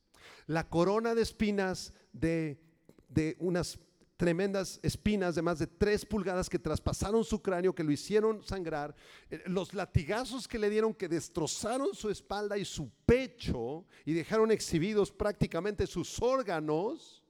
[0.47, 2.61] La corona de espinas de,
[3.09, 3.79] de unas
[4.17, 8.95] tremendas espinas de más de tres pulgadas que traspasaron su cráneo, que lo hicieron sangrar,
[9.31, 14.51] eh, los latigazos que le dieron que destrozaron su espalda y su pecho y dejaron
[14.51, 17.23] exhibidos prácticamente sus órganos,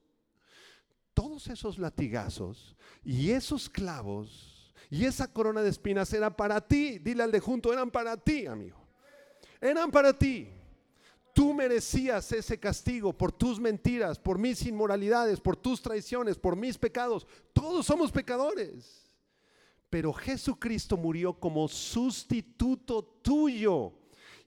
[1.15, 7.23] todos esos latigazos y esos clavos y esa corona de espinas eran para ti, dile
[7.23, 8.79] al de junto, eran para ti, amigo,
[9.61, 10.49] eran para ti.
[11.35, 16.79] Tú merecías ese castigo por tus mentiras, por mis inmoralidades, por tus traiciones, por mis
[16.79, 17.27] pecados.
[17.53, 19.03] Todos somos pecadores.
[19.91, 23.93] Pero Jesucristo murió como sustituto tuyo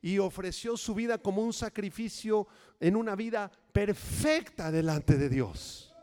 [0.02, 2.48] y ofreció su vida como un sacrificio
[2.80, 5.94] en una vida perfecta delante de Dios.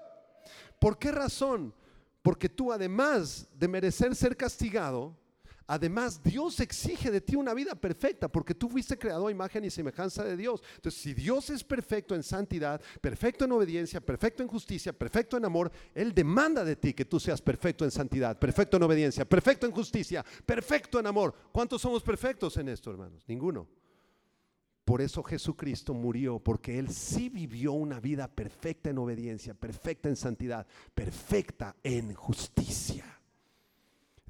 [0.78, 1.74] ¿Por qué razón?
[2.20, 5.16] Porque tú además de merecer ser castigado,
[5.66, 9.70] Además, Dios exige de ti una vida perfecta porque tú fuiste creado a imagen y
[9.70, 10.62] semejanza de Dios.
[10.76, 15.46] Entonces, si Dios es perfecto en santidad, perfecto en obediencia, perfecto en justicia, perfecto en
[15.46, 19.66] amor, Él demanda de ti que tú seas perfecto en santidad, perfecto en obediencia, perfecto
[19.66, 21.34] en justicia, perfecto en amor.
[21.50, 23.24] ¿Cuántos somos perfectos en esto, hermanos?
[23.26, 23.66] Ninguno.
[24.84, 30.16] Por eso Jesucristo murió, porque Él sí vivió una vida perfecta en obediencia, perfecta en
[30.16, 33.13] santidad, perfecta en justicia.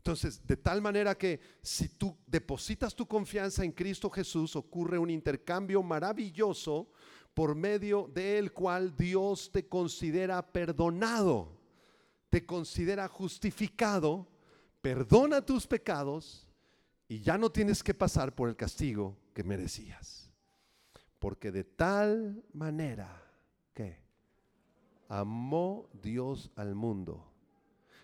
[0.04, 5.08] Entonces, de tal manera que si tú depositas tu confianza en Cristo Jesús, ocurre un
[5.08, 6.90] intercambio maravilloso
[7.32, 11.58] por medio del cual Dios te considera perdonado,
[12.28, 14.28] te considera justificado,
[14.82, 16.50] perdona tus pecados
[17.08, 20.30] y ya no tienes que pasar por el castigo que merecías.
[21.18, 23.22] Porque de tal manera
[23.72, 24.02] que
[25.08, 27.33] amó Dios al mundo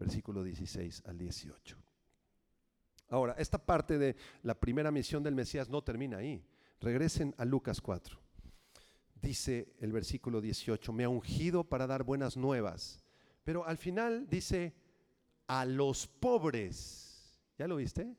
[0.00, 1.76] versículo 16 al 18.
[3.10, 6.44] Ahora, esta parte de la primera misión del Mesías no termina ahí.
[6.80, 8.18] Regresen a Lucas 4.
[9.20, 13.04] Dice el versículo 18, me ha ungido para dar buenas nuevas.
[13.44, 14.74] Pero al final dice,
[15.46, 17.36] a los pobres.
[17.58, 18.16] ¿Ya lo viste?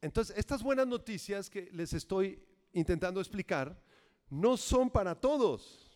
[0.00, 2.40] Entonces, estas buenas noticias que les estoy
[2.72, 3.80] intentando explicar
[4.28, 5.90] no son para todos.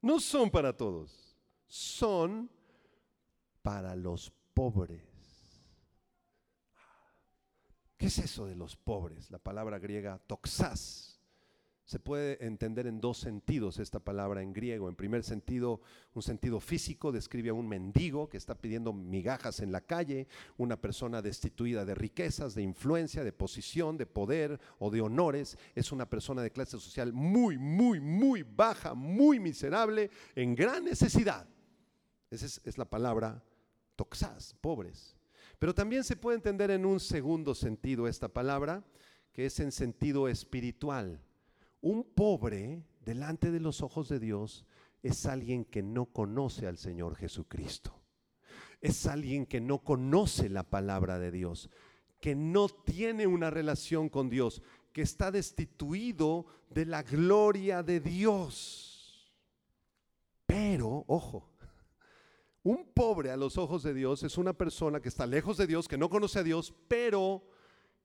[0.00, 1.36] No son para todos.
[1.66, 2.48] Son
[3.62, 5.10] para los pobres.
[8.00, 9.30] ¿Qué es eso de los pobres?
[9.30, 11.20] La palabra griega toxas.
[11.84, 14.88] Se puede entender en dos sentidos esta palabra en griego.
[14.88, 15.82] En primer sentido,
[16.14, 20.80] un sentido físico describe a un mendigo que está pidiendo migajas en la calle, una
[20.80, 25.58] persona destituida de riquezas, de influencia, de posición, de poder o de honores.
[25.74, 31.46] Es una persona de clase social muy, muy, muy baja, muy miserable, en gran necesidad.
[32.30, 33.42] Esa es, es la palabra
[34.00, 35.14] toxás, pobres.
[35.58, 38.82] Pero también se puede entender en un segundo sentido esta palabra,
[39.30, 41.20] que es en sentido espiritual.
[41.82, 44.64] Un pobre delante de los ojos de Dios
[45.02, 47.94] es alguien que no conoce al Señor Jesucristo.
[48.80, 51.68] es alguien que no conoce la palabra de Dios,
[52.22, 54.62] que no tiene una relación con Dios,
[54.94, 59.30] que está destituido de la gloria de Dios.
[60.46, 61.50] Pero, ojo,
[62.62, 65.88] un pobre a los ojos de Dios es una persona que está lejos de Dios,
[65.88, 67.42] que no conoce a Dios, pero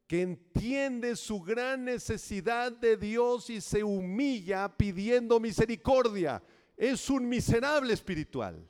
[0.07, 6.41] que entiende su gran necesidad de Dios y se humilla pidiendo misericordia.
[6.77, 8.65] Es un miserable espiritual.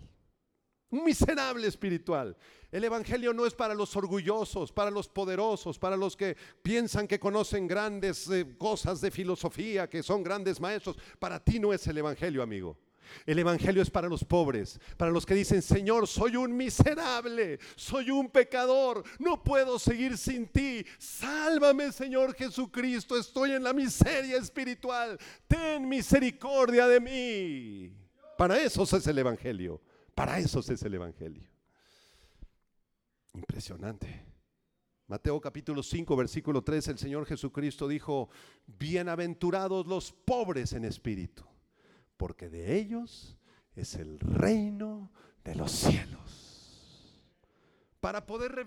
[0.89, 2.37] Un miserable espiritual.
[2.71, 7.19] El Evangelio no es para los orgullosos, para los poderosos, para los que piensan que
[7.19, 10.97] conocen grandes eh, cosas de filosofía, que son grandes maestros.
[11.19, 12.77] Para ti no es el Evangelio, amigo.
[13.25, 18.11] El Evangelio es para los pobres, para los que dicen, Señor, soy un miserable, soy
[18.11, 20.85] un pecador, no puedo seguir sin ti.
[20.97, 25.17] Sálvame, Señor Jesucristo, estoy en la miseria espiritual.
[25.47, 27.93] Ten misericordia de mí.
[28.37, 29.81] Para eso es el Evangelio,
[30.13, 31.49] para eso es el Evangelio.
[33.33, 34.25] Impresionante.
[35.07, 38.29] Mateo capítulo 5, versículo 3, el Señor Jesucristo dijo,
[38.65, 41.45] bienaventurados los pobres en espíritu
[42.17, 43.37] porque de ellos
[43.75, 45.11] es el reino
[45.43, 47.21] de los cielos.
[47.99, 48.65] Para poder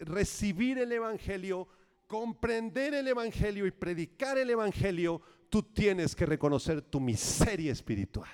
[0.00, 1.68] recibir el Evangelio,
[2.06, 8.30] comprender el Evangelio y predicar el Evangelio, tú tienes que reconocer tu miseria espiritual.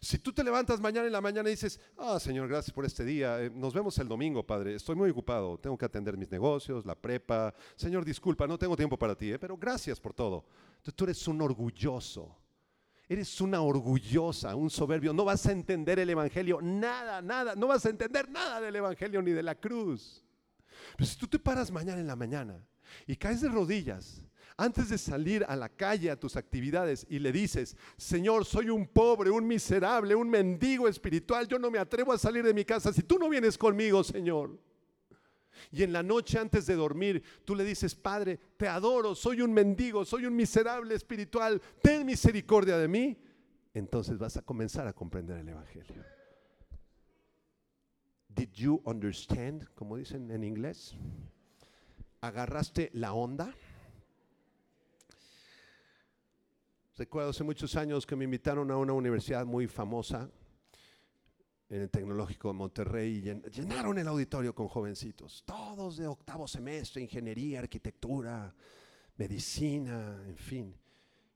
[0.00, 3.04] Si tú te levantas mañana en la mañana y dices, ah, Señor, gracias por este
[3.04, 6.86] día, eh, nos vemos el domingo, Padre, estoy muy ocupado, tengo que atender mis negocios,
[6.86, 10.46] la prepa, Señor, disculpa, no tengo tiempo para ti, eh, pero gracias por todo.
[10.94, 12.34] Tú eres un orgulloso
[13.08, 15.12] Eres una orgullosa, un soberbio.
[15.12, 17.54] No vas a entender el Evangelio, nada, nada.
[17.54, 20.22] No vas a entender nada del Evangelio ni de la cruz.
[20.96, 22.62] Pero si tú te paras mañana en la mañana
[23.06, 24.22] y caes de rodillas
[24.58, 28.86] antes de salir a la calle a tus actividades y le dices, Señor, soy un
[28.86, 32.92] pobre, un miserable, un mendigo espiritual, yo no me atrevo a salir de mi casa
[32.92, 34.58] si tú no vienes conmigo, Señor.
[35.70, 39.52] Y en la noche antes de dormir, tú le dices, Padre, te adoro, soy un
[39.52, 43.16] mendigo, soy un miserable espiritual, ten misericordia de mí.
[43.74, 46.04] Entonces vas a comenzar a comprender el Evangelio.
[48.28, 50.96] Did you understand, como dicen en inglés?
[52.20, 53.54] ¿Agarraste la onda?
[56.96, 60.30] Recuerdo hace muchos años que me invitaron a una universidad muy famosa
[61.70, 63.20] en el Tecnológico de Monterrey
[63.52, 68.54] llenaron el auditorio con jovencitos, todos de octavo semestre, ingeniería, arquitectura,
[69.16, 70.74] medicina, en fin.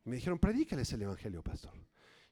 [0.05, 1.75] Y me dijeron, predícales el Evangelio, pastor.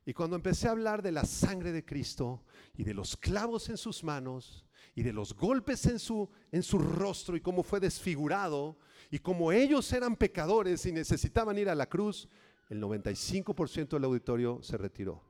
[0.06, 2.42] Y cuando empecé a hablar de la sangre de Cristo
[2.74, 6.78] y de los clavos en sus manos y de los golpes en su, en su
[6.78, 8.78] rostro y cómo fue desfigurado
[9.10, 12.28] y cómo ellos eran pecadores y necesitaban ir a la cruz,
[12.70, 15.29] el 95% del auditorio se retiró.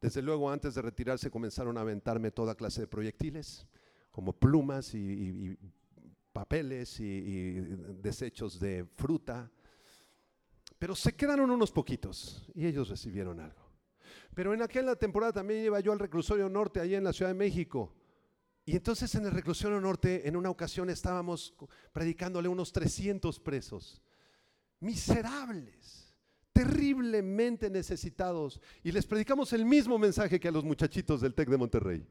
[0.00, 3.66] Desde luego, antes de retirarse, comenzaron a aventarme toda clase de proyectiles,
[4.10, 5.58] como plumas y,
[6.32, 7.60] papeles y,
[8.02, 9.50] desechos de fruta.
[10.78, 13.60] Pero se quedaron unos poquitos y ellos recibieron algo.
[14.34, 17.36] Pero en aquella temporada también iba yo al reclusorio norte, allí en la Ciudad de
[17.36, 17.94] México.
[18.64, 21.54] Y entonces en el reclusorio norte, en una ocasión estábamos
[21.92, 24.00] predicándole unos 300 presos,
[24.78, 26.09] miserables
[26.60, 31.56] terriblemente necesitados y les predicamos el mismo mensaje que a los muchachitos del TEC de
[31.56, 32.06] Monterrey.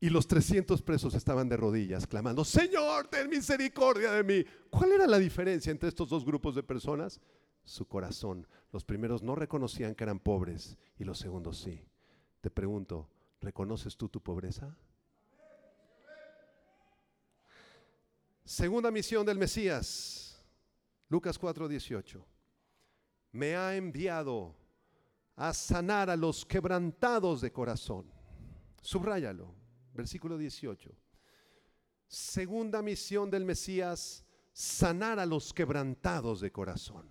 [0.00, 4.44] Y los 300 presos estaban de rodillas clamando, Señor, ten misericordia de mí.
[4.70, 7.20] ¿Cuál era la diferencia entre estos dos grupos de personas?
[7.64, 8.46] Su corazón.
[8.72, 11.82] Los primeros no reconocían que eran pobres y los segundos sí.
[12.40, 13.10] Te pregunto,
[13.42, 14.74] ¿reconoces tú tu pobreza?
[18.44, 20.42] Segunda misión del Mesías,
[21.08, 22.35] Lucas 4:18
[23.36, 24.56] me ha enviado
[25.36, 28.10] a sanar a los quebrantados de corazón.
[28.80, 29.54] Subráyalo,
[29.92, 30.90] versículo 18.
[32.08, 37.06] Segunda misión del Mesías, sanar a los quebrantados de corazón.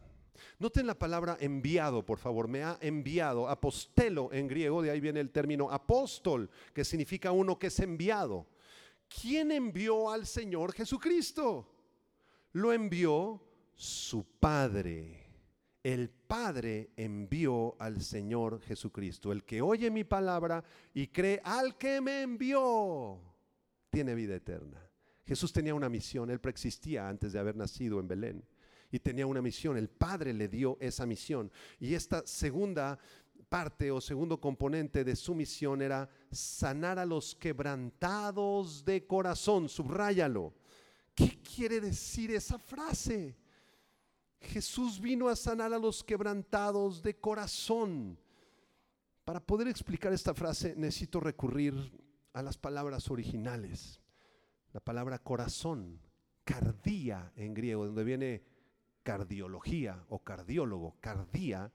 [0.57, 2.47] Noten la palabra enviado, por favor.
[2.47, 3.47] Me ha enviado.
[3.47, 8.47] Apostelo en griego, de ahí viene el término apóstol, que significa uno que es enviado.
[9.07, 11.71] ¿Quién envió al Señor Jesucristo?
[12.53, 13.43] Lo envió
[13.75, 15.24] su Padre
[15.85, 19.31] el Padre envió al Señor Jesucristo.
[19.31, 20.63] El que oye mi palabra
[20.95, 23.21] y cree al que me envió,
[23.91, 24.81] tiene vida eterna.
[25.27, 28.43] Jesús tenía una misión, él preexistía antes de haber nacido en Belén
[28.89, 31.51] y tenía una misión, el Padre le dio esa misión.
[31.79, 32.97] Y esta segunda
[33.47, 40.51] parte o segundo componente de su misión era sanar a los quebrantados de corazón, subráyalo.
[41.13, 43.35] ¿Qué quiere decir esa frase?
[44.45, 48.17] Jesús vino a sanar a los quebrantados de corazón.
[49.25, 51.73] Para poder explicar esta frase necesito recurrir
[52.33, 53.99] a las palabras originales.
[54.71, 55.99] La palabra corazón,
[56.43, 58.43] cardía en griego, donde viene
[59.03, 61.73] cardiología o cardiólogo, cardía,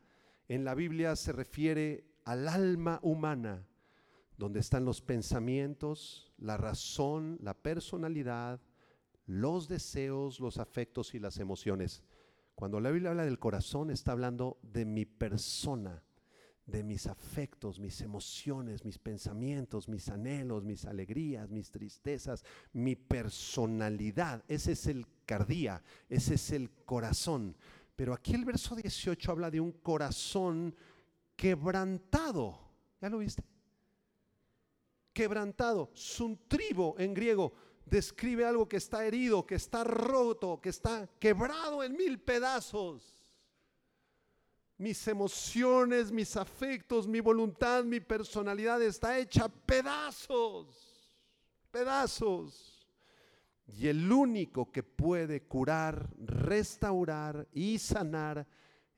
[0.49, 3.67] en la Biblia se refiere al alma humana,
[4.37, 8.61] donde están los pensamientos, la razón, la personalidad,
[9.27, 12.03] los deseos, los afectos y las emociones.
[12.55, 16.03] Cuando la Biblia habla del corazón, está hablando de mi persona,
[16.67, 24.45] de mis afectos, mis emociones, mis pensamientos, mis anhelos, mis alegrías, mis tristezas, mi personalidad.
[24.47, 27.57] Ese es el cardía, ese es el corazón.
[27.97, 30.75] Pero aquí el verso 18 habla de un corazón
[31.37, 32.59] quebrantado.
[33.01, 33.43] ¿Ya lo viste?
[35.13, 35.93] Quebrantado.
[36.49, 37.53] tribo en griego
[37.91, 43.17] describe algo que está herido, que está roto, que está quebrado en mil pedazos.
[44.79, 51.19] Mis emociones, mis afectos, mi voluntad, mi personalidad está hecha pedazos,
[51.71, 52.87] pedazos.
[53.67, 58.47] Y el único que puede curar, restaurar y sanar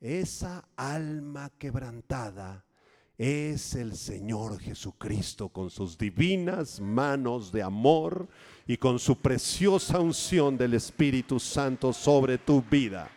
[0.01, 2.65] esa alma quebrantada
[3.19, 8.29] es el Señor Jesucristo con sus divinas manos de amor
[8.67, 13.11] y con su preciosa unción del Espíritu Santo sobre tu vida.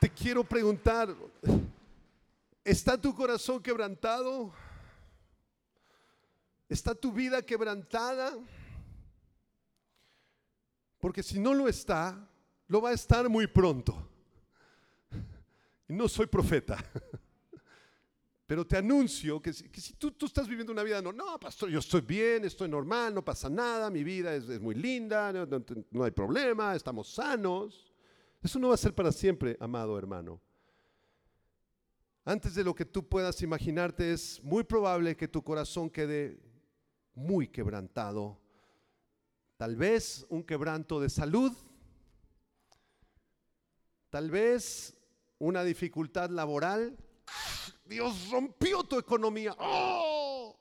[0.00, 1.14] Te, quiero preguntar,
[2.64, 4.52] ¿está tu corazón quebrantado?
[6.68, 8.32] ¿Está tu vida quebrantada?
[10.98, 12.28] Porque si no lo está,
[12.66, 14.07] lo va a estar muy pronto.
[15.88, 16.76] No soy profeta,
[18.46, 22.02] pero te anuncio que si, tú, estás viviendo una vida, no, no, pastor, yo estoy
[22.02, 25.32] bien, estoy normal, no pasa nada, mi vida es, muy linda,
[25.90, 27.92] no hay problema, estamos sanos.
[28.42, 30.40] Eso no va a ser para siempre, amado hermano.
[32.24, 36.38] Antes de lo que tú puedas imaginarte, es muy probable que tu corazón quede
[37.14, 38.38] muy quebrantado.
[39.56, 41.52] Tal vez un quebranto de salud,
[44.10, 44.97] tal vez
[45.38, 46.96] una dificultad laboral.
[47.84, 49.54] Dios rompió tu economía.
[49.58, 50.58] ¡Oh!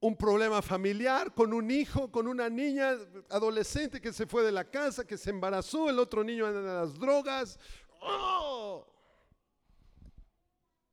[0.00, 2.96] Un problema familiar con un hijo, con una niña
[3.30, 6.66] adolescente que se fue de la casa, que se embarazó, el otro niño anda en
[6.66, 7.58] las drogas.
[8.00, 8.86] ¡Oh!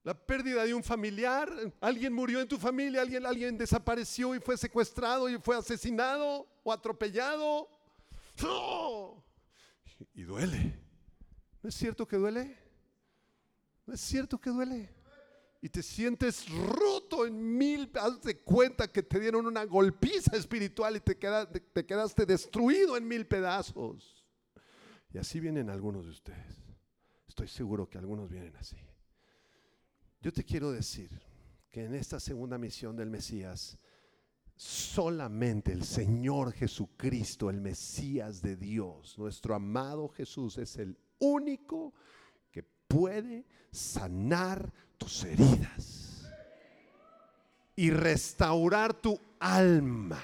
[0.03, 1.49] La pérdida de un familiar,
[1.79, 6.73] alguien murió en tu familia, alguien, alguien desapareció y fue secuestrado y fue asesinado o
[6.73, 7.69] atropellado.
[8.43, 9.23] ¡Oh!
[10.13, 10.82] Y duele.
[11.63, 12.57] ¿No es cierto que duele?
[13.85, 14.89] ¿No es cierto que duele?
[15.61, 20.97] Y te sientes roto en mil, haz de cuenta que te dieron una golpiza espiritual
[20.97, 21.15] y te
[21.85, 24.25] quedaste destruido en mil pedazos.
[25.13, 26.57] Y así vienen algunos de ustedes.
[27.29, 28.77] Estoy seguro que algunos vienen así.
[30.19, 31.09] Yo te quiero decir
[31.71, 33.77] que en esta segunda misión del Mesías,
[34.55, 41.93] solamente el Señor Jesucristo, el Mesías de Dios, nuestro amado Jesús, es el único
[42.51, 46.31] que puede sanar tus heridas
[47.75, 50.21] y restaurar tu alma.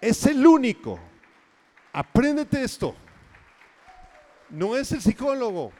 [0.00, 1.00] Es el único.
[1.92, 2.94] Apréndete esto.
[4.50, 5.72] No es el psicólogo.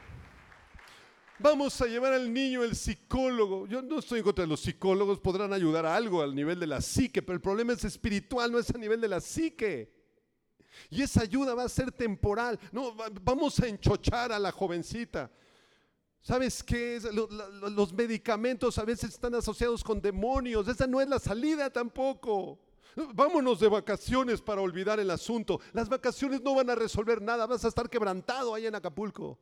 [1.37, 3.67] Vamos a llevar al niño el psicólogo.
[3.67, 6.67] Yo no estoy en contra de los psicólogos, podrán ayudar a algo al nivel de
[6.67, 9.94] la psique, pero el problema es espiritual, no es a nivel de la psique.
[10.89, 12.59] Y esa ayuda va a ser temporal.
[12.71, 15.31] No, vamos a enchochar a la jovencita.
[16.25, 16.99] ¿Sabes qué?
[17.71, 20.67] Los medicamentos a veces están asociados con demonios.
[20.67, 22.57] Esa no es la salida tampoco.
[23.13, 25.59] Vámonos de vacaciones para olvidar el asunto.
[25.71, 27.45] Las vacaciones no van a resolver nada.
[27.45, 29.37] Vas a estar quebrantado ahí en Acapulco.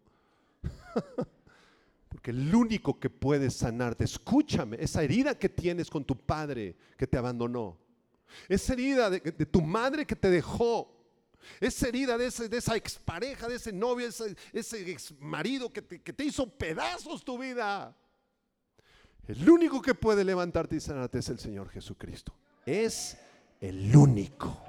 [2.10, 7.08] Porque el único que puede sanarte, escúchame, esa herida que tienes con tu padre que
[7.08, 7.78] te abandonó.
[8.50, 11.03] Esa herida de tu madre que te dejó
[11.60, 15.82] esa herida de, ese, de esa expareja, de ese novio, ese, ese ex marido que
[15.82, 17.96] te, que te hizo pedazos tu vida.
[19.28, 22.34] El único que puede levantarte y sanarte es el Señor Jesucristo.
[22.66, 23.18] Es
[23.62, 24.62] el único.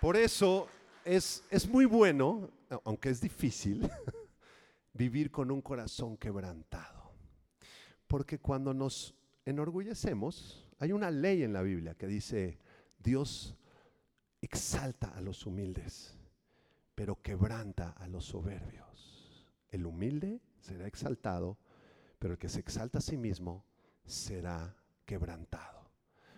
[0.00, 0.68] Por eso
[1.04, 2.50] es, es muy bueno,
[2.84, 3.88] aunque es difícil,
[4.92, 7.01] vivir con un corazón quebrantado.
[8.12, 12.58] Porque cuando nos enorgullecemos, hay una ley en la Biblia que dice,
[12.98, 13.56] Dios
[14.42, 16.18] exalta a los humildes,
[16.94, 19.48] pero quebranta a los soberbios.
[19.70, 21.56] El humilde será exaltado,
[22.18, 23.64] pero el que se exalta a sí mismo
[24.04, 25.90] será quebrantado.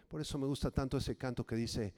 [0.06, 1.92] Por eso me gusta tanto ese canto que dice,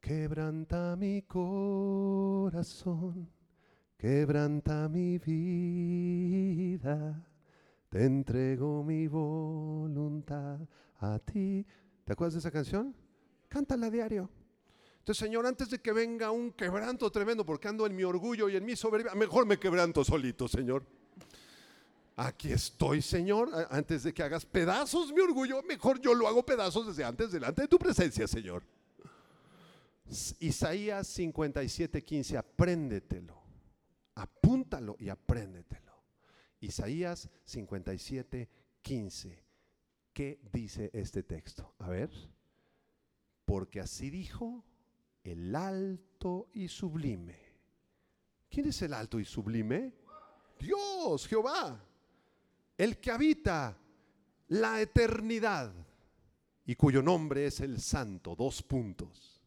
[0.00, 3.30] Quebranta mi corazón,
[3.96, 7.24] quebranta mi vida,
[7.92, 10.58] te entrego mi voluntad
[11.00, 11.66] a ti.
[12.06, 12.96] ¿Te acuerdas de esa canción?
[13.48, 14.30] Cántala a diario.
[15.00, 18.56] Entonces, Señor, antes de que venga un quebranto tremendo, porque ando en mi orgullo y
[18.56, 20.86] en mi soberbia, mejor me quebranto solito, Señor.
[22.16, 23.50] Aquí estoy, Señor.
[23.68, 27.60] Antes de que hagas pedazos mi orgullo, mejor yo lo hago pedazos desde antes, delante
[27.60, 28.62] de tu presencia, Señor.
[30.40, 33.42] Isaías 57, 15, apréndetelo,
[34.14, 35.81] apúntalo y apréndetelo.
[36.62, 38.48] Isaías 57,
[38.82, 39.44] 15.
[40.12, 41.74] ¿Qué dice este texto?
[41.80, 42.10] A ver.
[43.44, 44.64] Porque así dijo
[45.24, 47.36] el alto y sublime.
[48.48, 49.92] ¿Quién es el alto y sublime?
[50.60, 51.84] Dios, Jehová,
[52.78, 53.76] el que habita
[54.48, 55.72] la eternidad
[56.64, 58.36] y cuyo nombre es el santo.
[58.36, 59.42] Dos puntos.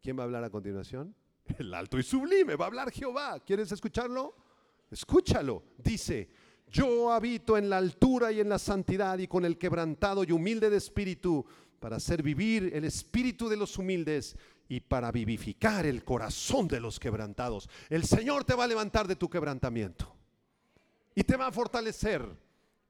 [0.00, 1.16] ¿Quién va a hablar a continuación?
[1.58, 2.54] El alto y sublime.
[2.54, 3.40] Va a hablar Jehová.
[3.40, 4.45] ¿Quieres escucharlo?
[4.90, 5.62] Escúchalo.
[5.78, 6.28] Dice,
[6.68, 10.70] yo habito en la altura y en la santidad y con el quebrantado y humilde
[10.70, 11.44] de espíritu
[11.78, 14.36] para hacer vivir el espíritu de los humildes
[14.68, 17.68] y para vivificar el corazón de los quebrantados.
[17.88, 20.12] El Señor te va a levantar de tu quebrantamiento
[21.14, 22.26] y te va a fortalecer,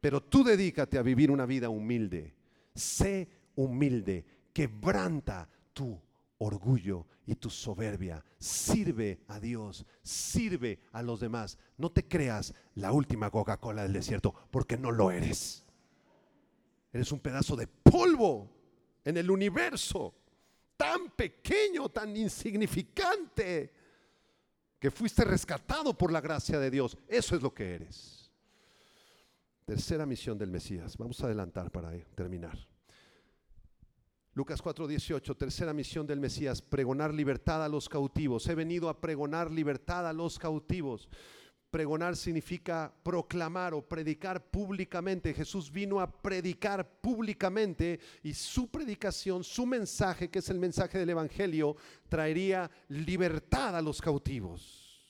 [0.01, 2.35] pero tú dedícate a vivir una vida humilde.
[2.75, 6.01] Sé humilde, quebranta tu
[6.39, 8.25] orgullo y tu soberbia.
[8.39, 11.59] Sirve a Dios, sirve a los demás.
[11.77, 15.65] No te creas la última Coca-Cola del desierto, porque no lo eres.
[16.93, 18.51] Eres un pedazo de polvo
[19.05, 20.15] en el universo
[20.77, 23.73] tan pequeño, tan insignificante,
[24.79, 26.97] que fuiste rescatado por la gracia de Dios.
[27.09, 28.31] Eso es lo que eres.
[29.65, 30.97] Tercera misión del Mesías.
[30.97, 32.59] Vamos a adelantar para terminar.
[34.37, 38.47] Lucas 4:18, tercera misión del Mesías, pregonar libertad a los cautivos.
[38.47, 41.09] He venido a pregonar libertad a los cautivos.
[41.71, 45.33] Pregonar significa proclamar o predicar públicamente.
[45.33, 51.09] Jesús vino a predicar públicamente y su predicación, su mensaje, que es el mensaje del
[51.09, 51.75] Evangelio,
[52.07, 55.03] traería libertad a los cautivos.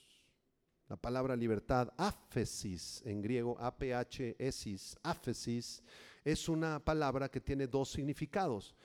[0.89, 5.83] La palabra libertad, afesis, en griego, A-P-H-esis, afesis,
[6.25, 8.77] es una palabra que tiene dos significados.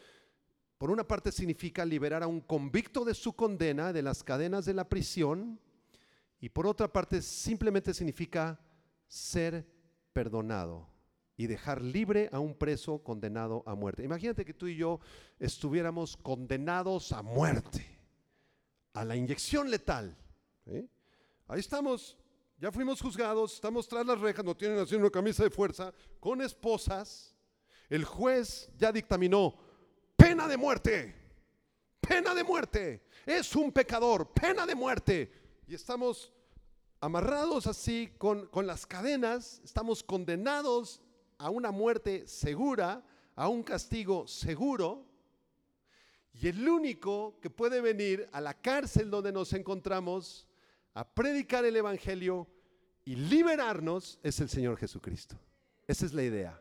[0.81, 4.73] Por una parte significa liberar a un convicto de su condena, de las cadenas de
[4.73, 5.59] la prisión,
[6.39, 8.59] y por otra parte, simplemente significa
[9.07, 9.63] ser
[10.11, 10.89] perdonado
[11.37, 14.03] y dejar libre a un preso condenado a muerte.
[14.03, 14.99] Imagínate que tú y yo
[15.37, 17.85] estuviéramos condenados a muerte,
[18.93, 20.17] a la inyección letal.
[21.47, 22.17] Ahí estamos,
[22.57, 26.41] ya fuimos juzgados, estamos tras las rejas, no tienen así una camisa de fuerza, con
[26.41, 27.35] esposas.
[27.87, 29.69] El juez ya dictaminó
[30.41, 31.15] pena de muerte,
[31.99, 33.03] pena de muerte.
[33.27, 35.31] Es un pecador, pena de muerte
[35.67, 36.33] y estamos
[36.99, 40.99] amarrados así con, las cadenas, estamos condenados
[41.37, 43.03] a una muerte segura,
[43.35, 45.05] a un castigo seguro.
[46.33, 50.47] Y el único que puede venir a la cárcel donde nos encontramos
[50.95, 52.47] a predicar el Evangelio
[53.05, 55.37] y liberarnos es el Señor Jesucristo.
[55.87, 56.59] Esa es la idea.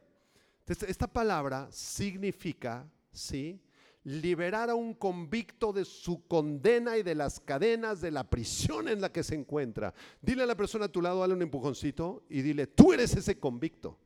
[0.67, 3.59] esta palabra significa, ¿sí?
[4.05, 9.01] Liberar a un convicto de su condena y de las cadenas de la prisión en
[9.01, 9.95] la que se encuentra.
[10.23, 13.39] Dile a la persona a tu lado, dale un empujoncito y dile, tú eres ese
[13.39, 13.99] convicto.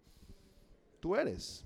[1.01, 1.65] Tú eres.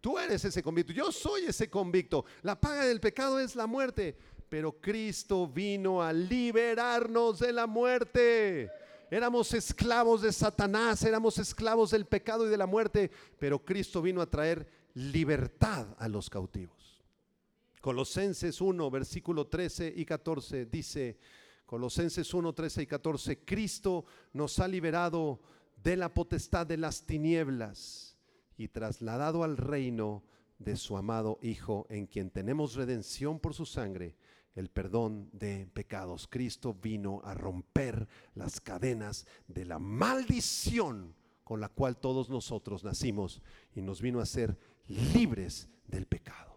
[0.00, 0.92] Tú eres ese convicto.
[0.92, 2.24] Yo soy ese convicto.
[2.42, 4.16] La paga del pecado es la muerte.
[4.48, 8.70] Pero Cristo vino a liberarnos de la muerte.
[9.10, 14.20] Éramos esclavos de Satanás, éramos esclavos del pecado y de la muerte, pero Cristo vino
[14.20, 16.83] a traer libertad a los cautivos.
[17.84, 21.18] Colosenses 1, versículo 13 y 14 dice,
[21.66, 25.42] Colosenses 1, 13 y 14, Cristo nos ha liberado
[25.82, 28.16] de la potestad de las tinieblas
[28.56, 30.24] y trasladado al reino
[30.58, 34.16] de su amado Hijo, en quien tenemos redención por su sangre,
[34.54, 36.26] el perdón de pecados.
[36.26, 41.14] Cristo vino a romper las cadenas de la maldición
[41.44, 43.42] con la cual todos nosotros nacimos
[43.74, 44.56] y nos vino a ser
[44.88, 46.53] libres del pecado.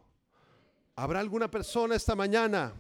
[1.00, 2.74] ¿Habrá alguna persona esta mañana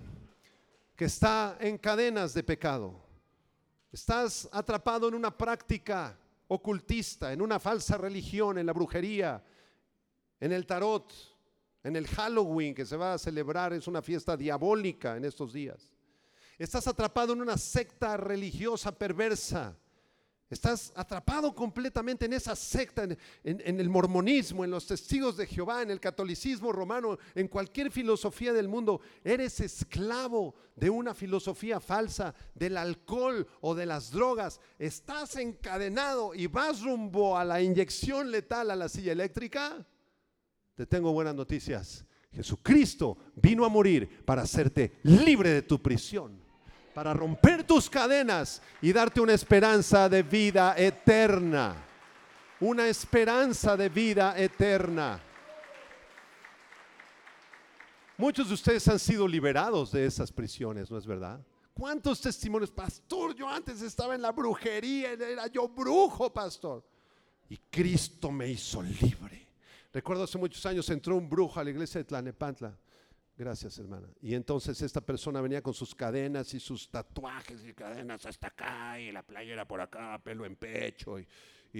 [0.95, 2.99] que está en cadenas de pecado?
[3.91, 9.43] Estás atrapado en una práctica ocultista, en una falsa religión, en la brujería,
[10.39, 11.13] en el tarot,
[11.83, 15.91] en el Halloween que se va a celebrar, es una fiesta diabólica en estos días.
[16.57, 19.77] Estás atrapado en una secta religiosa perversa.
[20.49, 25.81] Estás atrapado completamente en esa secta, en, en, el mormonismo, en los testigos de Jehová,
[25.81, 29.01] en el catolicismo romano, en cualquier filosofía del mundo.
[29.25, 34.61] Eres esclavo de una filosofía falsa, del alcohol o de las drogas.
[34.79, 39.85] Estás encadenado y vas rumbo a la inyección letal a la silla eléctrica.
[40.75, 42.05] Te tengo buenas noticias.
[42.31, 46.46] Jesucristo vino a morir para hacerte libre de tu prisión
[46.97, 51.75] para romper tus cadenas y darte una esperanza de vida eterna.
[52.59, 55.21] Una esperanza de vida eterna.
[58.17, 61.39] Muchos de ustedes han sido liberados de esas prisiones, ¿no es verdad?
[61.75, 62.71] ¿Cuántos testimonios?
[62.71, 66.83] Pastor, yo antes estaba en la brujería, era yo brujo, pastor.
[67.47, 69.47] Y Cristo me hizo libre.
[69.93, 72.75] Recuerdo hace muchos años entró un brujo a la iglesia de Tlanepantla
[73.37, 74.07] Gracias, hermana.
[74.19, 78.99] Y entonces esta persona venía con sus cadenas y sus tatuajes y cadenas hasta acá
[78.99, 81.27] y la playera por acá, pelo en pecho y,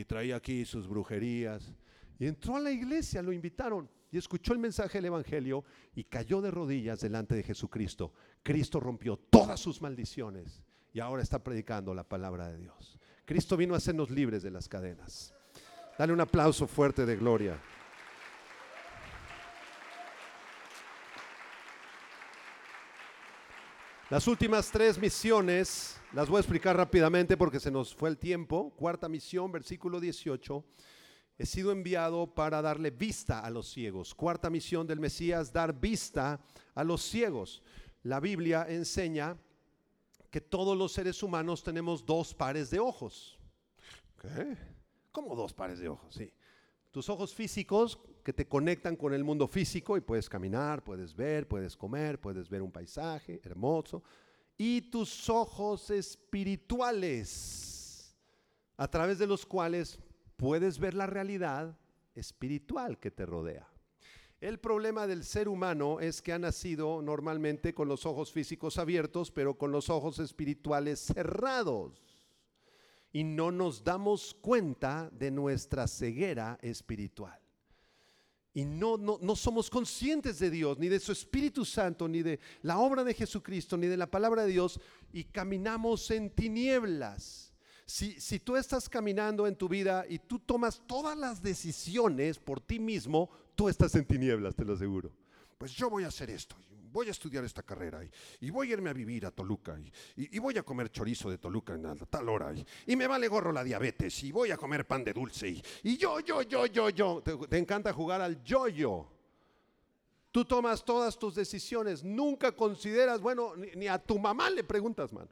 [0.05, 1.73] traía aquí sus brujerías.
[2.19, 5.63] Y entró a la iglesia, lo invitaron y escuchó el mensaje del Evangelio
[5.95, 8.13] y cayó de rodillas delante de Jesucristo.
[8.43, 10.61] Cristo rompió todas sus maldiciones
[10.93, 12.99] y ahora está predicando la palabra de Dios.
[13.25, 15.33] Cristo vino a hacernos libres de las cadenas.
[15.97, 17.59] Dale un aplauso fuerte de gloria.
[24.09, 28.73] Las últimas tres misiones las voy a explicar rápidamente porque se nos fue el tiempo.
[28.77, 30.63] Cuarta misión, versículo 18.
[31.37, 34.15] He sido enviado para darle vista a los ciegos.
[34.15, 36.39] Cuarta misión del Mesías, dar vista
[36.73, 37.61] a los ciegos.
[38.03, 39.35] La Biblia enseña
[40.31, 43.37] que todos los seres humanos tenemos dos pares de ojos.
[44.21, 44.55] ¿Qué?
[45.11, 46.15] ¿Cómo dos pares de ojos?
[46.15, 46.31] Sí.
[46.91, 51.47] Tus ojos físicos que te conectan con el mundo físico y puedes caminar, puedes ver,
[51.47, 54.03] puedes comer, puedes ver un paisaje hermoso.
[54.57, 58.13] Y tus ojos espirituales,
[58.75, 59.97] a través de los cuales
[60.35, 61.79] puedes ver la realidad
[62.15, 63.65] espiritual que te rodea.
[64.41, 69.31] El problema del ser humano es que ha nacido normalmente con los ojos físicos abiertos,
[69.31, 72.25] pero con los ojos espirituales cerrados
[73.13, 77.46] y no nos damos cuenta de nuestra ceguera espiritual.
[78.57, 82.39] Y no, no, no, somos conscientes de Dios, ni de su Espíritu Santo, ni de
[82.63, 84.79] la obra de Jesucristo, ni de la palabra de Dios,
[85.13, 87.53] y caminamos en tinieblas.
[87.85, 92.59] Si, si tú estás caminando en tu vida y tú tomas todas las decisiones por
[92.59, 95.11] ti mismo, tú estás en tinieblas, te lo aseguro.
[95.59, 96.55] Pues yo voy a hacer esto,
[96.91, 98.01] voy a estudiar esta carrera
[98.39, 99.77] y, voy a irme a vivir a Toluca
[100.15, 102.53] y, voy a comer chorizo de Toluca en tal hora
[102.85, 106.19] y, me vale gorro la diabetes y voy a comer pan de dulce y, yo,
[106.19, 107.21] yo, yo, yo, yo.
[107.21, 109.11] Te, encanta jugar al yo-yo.
[110.31, 115.11] Tú tomas todas tus decisiones, nunca consideras, bueno, ni, ni a tu mamá le preguntas,
[115.11, 115.29] mano.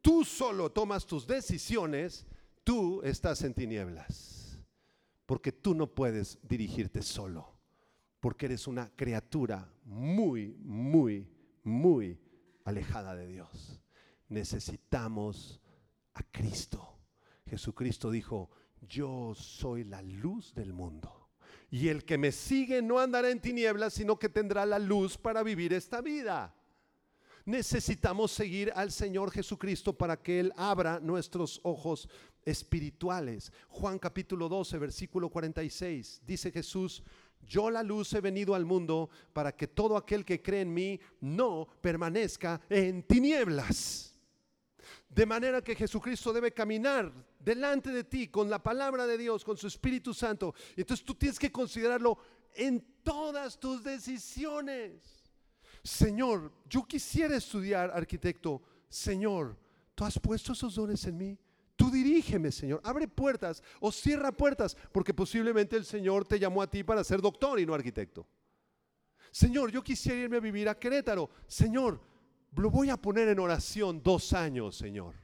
[0.00, 2.26] Tú solo tomas tus decisiones,
[2.64, 4.58] tú estás en tinieblas,
[5.24, 7.55] porque tú no puedes dirigirte solo
[8.20, 11.28] porque eres una criatura muy, muy,
[11.62, 12.18] muy
[12.64, 13.80] alejada de Dios.
[14.28, 15.60] Necesitamos
[16.14, 16.98] a Cristo.
[17.46, 18.50] Jesucristo dijo,
[18.80, 21.30] yo soy la luz del mundo.
[21.70, 25.42] Y el que me sigue no andará en tinieblas, sino que tendrá la luz para
[25.42, 26.54] vivir esta vida.
[27.44, 32.08] Necesitamos seguir al Señor Jesucristo para que Él abra nuestros ojos
[32.44, 33.52] espirituales.
[33.68, 37.04] Juan capítulo 12, versículo 46, dice Jesús,
[37.46, 41.00] yo la luz he venido al mundo para que todo aquel que cree en mí
[41.20, 44.14] no permanezca en tinieblas.
[45.08, 49.56] De manera que Jesucristo debe caminar delante de ti con la palabra de Dios, con
[49.56, 50.54] su Espíritu Santo.
[50.76, 52.18] Entonces tú tienes que considerarlo
[52.54, 55.26] en todas tus decisiones.
[55.82, 58.62] Señor, yo quisiera estudiar arquitecto.
[58.88, 59.56] Señor,
[59.94, 61.38] tú has puesto esos dones en mí.
[61.76, 62.80] Tú dirígeme, Señor.
[62.82, 67.20] Abre puertas o cierra puertas, porque posiblemente el Señor te llamó a ti para ser
[67.20, 68.26] doctor y no arquitecto.
[69.30, 71.28] Señor, yo quisiera irme a vivir a Querétaro.
[71.46, 72.00] Señor,
[72.56, 75.14] lo voy a poner en oración dos años, Señor.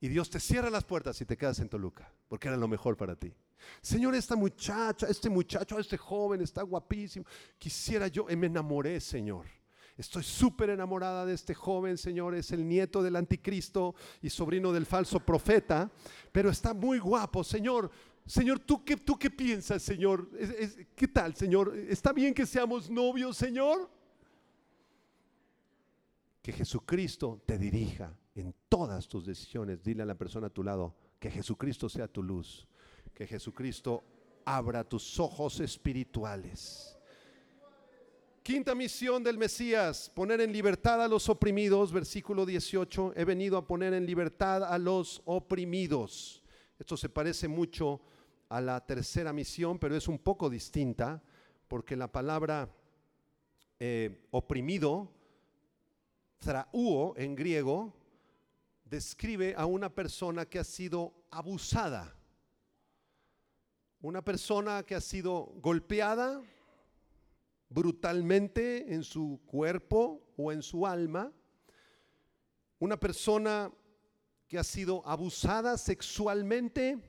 [0.00, 2.96] Y Dios te cierra las puertas y te quedas en Toluca, porque era lo mejor
[2.96, 3.34] para ti.
[3.82, 7.26] Señor, esta muchacha, este muchacho, este joven está guapísimo.
[7.58, 9.46] Quisiera yo, me enamoré, Señor.
[9.96, 12.34] Estoy súper enamorada de este joven, Señor.
[12.34, 15.90] Es el nieto del anticristo y sobrino del falso profeta,
[16.32, 17.90] pero está muy guapo, Señor.
[18.26, 20.28] Señor, ¿tú qué, tú qué piensas, Señor?
[20.96, 21.76] ¿Qué tal, Señor?
[21.76, 23.88] ¿Está bien que seamos novios, Señor?
[26.42, 29.84] Que Jesucristo te dirija en todas tus decisiones.
[29.84, 32.66] Dile a la persona a tu lado, que Jesucristo sea tu luz.
[33.14, 34.02] Que Jesucristo
[34.44, 36.93] abra tus ojos espirituales
[38.44, 43.66] Quinta misión del Mesías, poner en libertad a los oprimidos, versículo 18, he venido a
[43.66, 46.42] poner en libertad a los oprimidos.
[46.78, 48.02] Esto se parece mucho
[48.50, 51.22] a la tercera misión, pero es un poco distinta,
[51.68, 52.68] porque la palabra
[53.80, 55.10] eh, oprimido,
[56.38, 57.94] trauo en griego,
[58.84, 62.14] describe a una persona que ha sido abusada,
[64.02, 66.42] una persona que ha sido golpeada,
[67.74, 71.32] brutalmente en su cuerpo o en su alma,
[72.78, 73.72] una persona
[74.46, 77.00] que ha sido abusada sexualmente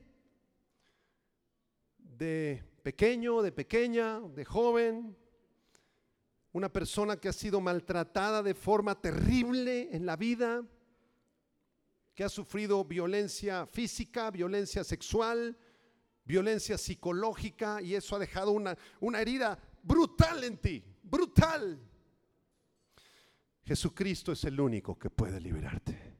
[1.98, 5.16] de pequeño, de pequeña, de joven,
[6.50, 10.64] una persona que ha sido maltratada de forma terrible en la vida,
[12.12, 15.56] que ha sufrido violencia física, violencia sexual,
[16.24, 21.78] violencia psicológica y eso ha dejado una, una herida brutal en ti, brutal.
[23.64, 26.16] Jesucristo es el único que puede liberarte.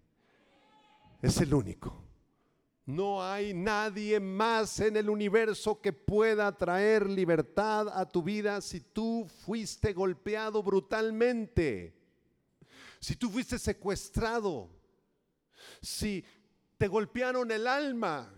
[1.21, 2.05] Es el único.
[2.85, 8.81] No hay nadie más en el universo que pueda traer libertad a tu vida si
[8.81, 11.97] tú fuiste golpeado brutalmente,
[13.01, 14.71] si tú fuiste secuestrado,
[15.83, 16.25] si
[16.79, 18.33] te golpearon el alma,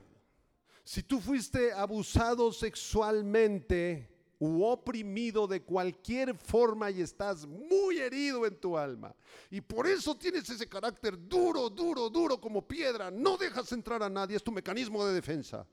[0.82, 8.56] si tú fuiste abusado sexualmente, u oprimido de cualquier forma y estás muy herido en
[8.56, 9.14] tu alma.
[9.50, 13.10] Y por eso tienes ese carácter duro, duro, duro como piedra.
[13.10, 15.66] No dejas entrar a nadie, es tu mecanismo de defensa.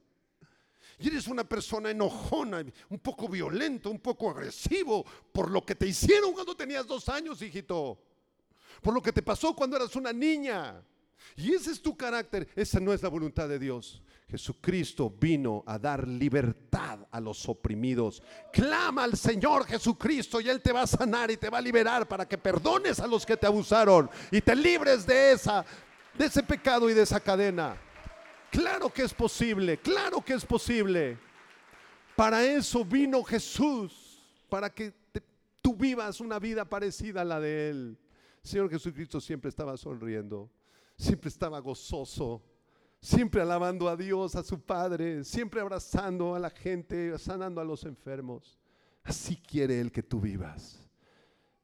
[0.97, 5.87] Y eres una persona enojona, un poco violento, un poco agresivo por lo que te
[5.87, 7.99] hicieron cuando tenías dos años, hijito.
[8.81, 10.81] Por lo que te pasó cuando eras una niña.
[11.35, 12.47] Y ese es tu carácter.
[12.55, 14.01] Esa no es la voluntad de Dios.
[14.27, 18.23] Jesucristo vino a dar libertad a los oprimidos.
[18.51, 22.07] Clama al Señor Jesucristo y Él te va a sanar y te va a liberar
[22.07, 25.63] para que perdones a los que te abusaron y te libres de esa,
[26.17, 27.77] de ese pecado y de esa cadena.
[28.49, 31.17] Claro que es posible, claro que es posible.
[32.15, 34.93] Para eso vino Jesús, para que
[35.61, 37.97] tú vivas una vida parecida a la de Él.
[38.41, 40.49] Señor Jesucristo siempre estaba sonriendo,
[40.97, 42.41] siempre estaba gozoso
[43.05, 47.83] siempre alabando a Dios, a su Padre, siempre abrazando a la gente, sanando a los
[47.83, 48.57] enfermos.
[49.03, 50.79] Así quiere Él que tú vivas.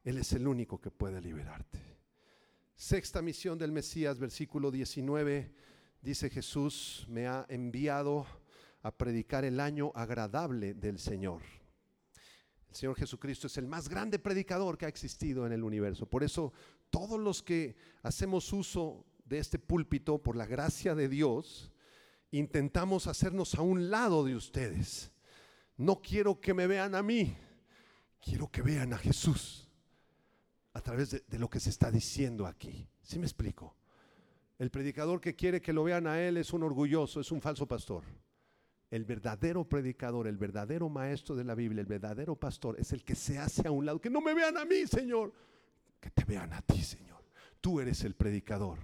[0.03, 1.79] Él es el único que puede liberarte.
[2.75, 5.51] Sexta misión del Mesías, versículo 19,
[6.01, 8.27] dice Jesús, me ha enviado
[8.83, 11.41] a predicar el año agradable del Señor.
[12.69, 16.05] El Señor Jesucristo es el más grande predicador que ha existido en el universo.
[16.05, 16.53] Por eso
[16.91, 21.71] todos los que hacemos uso de este púlpito, por la gracia de Dios,
[22.31, 25.11] intentamos hacernos a un lado de ustedes.
[25.77, 27.35] No quiero que me vean a mí,
[28.21, 29.69] quiero que vean a Jesús
[30.73, 32.87] a través de, lo que se está diciendo aquí.
[33.01, 33.77] ¿Sí me explico?
[34.59, 37.65] El predicador que quiere que lo vean a él es un orgulloso, es un falso
[37.65, 38.03] pastor.
[38.89, 43.15] El verdadero predicador, el verdadero maestro de la Biblia, el verdadero pastor es el que
[43.15, 44.01] se hace a un lado.
[44.01, 45.33] Que no me vean a mí, Señor.
[46.01, 47.23] Que te vean a ti, Señor.
[47.61, 48.77] Tú eres el predicador.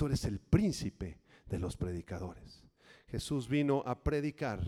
[0.00, 2.64] Tú eres el príncipe de los predicadores.
[3.08, 4.64] Jesús vino a predicar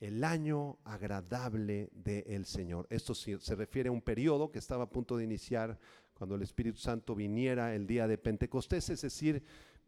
[0.00, 2.86] el año agradable del Señor.
[2.88, 5.78] Esto se refiere a un periodo que estaba a punto de iniciar
[6.14, 9.44] cuando el Espíritu Santo viniera el día de Pentecostés, es decir,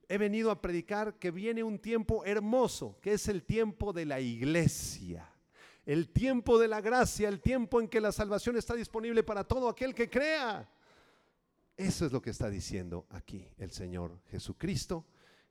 [0.06, 4.20] he venido a predicar que viene un tiempo hermoso, que es el tiempo de la
[4.20, 5.30] iglesia,
[5.86, 9.70] el tiempo de la gracia, el tiempo en que la salvación está disponible para todo
[9.70, 10.68] aquel que crea.
[11.78, 15.06] Eso es lo que está diciendo aquí el Señor Jesucristo.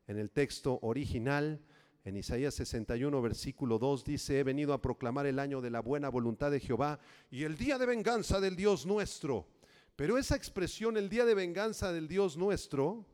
[0.07, 1.61] En el texto original,
[2.03, 6.09] en Isaías 61, versículo 2, dice, he venido a proclamar el año de la buena
[6.09, 6.99] voluntad de Jehová
[7.31, 9.47] y el día de venganza del Dios nuestro.
[9.95, 13.05] Pero esa expresión, el día de venganza del Dios nuestro,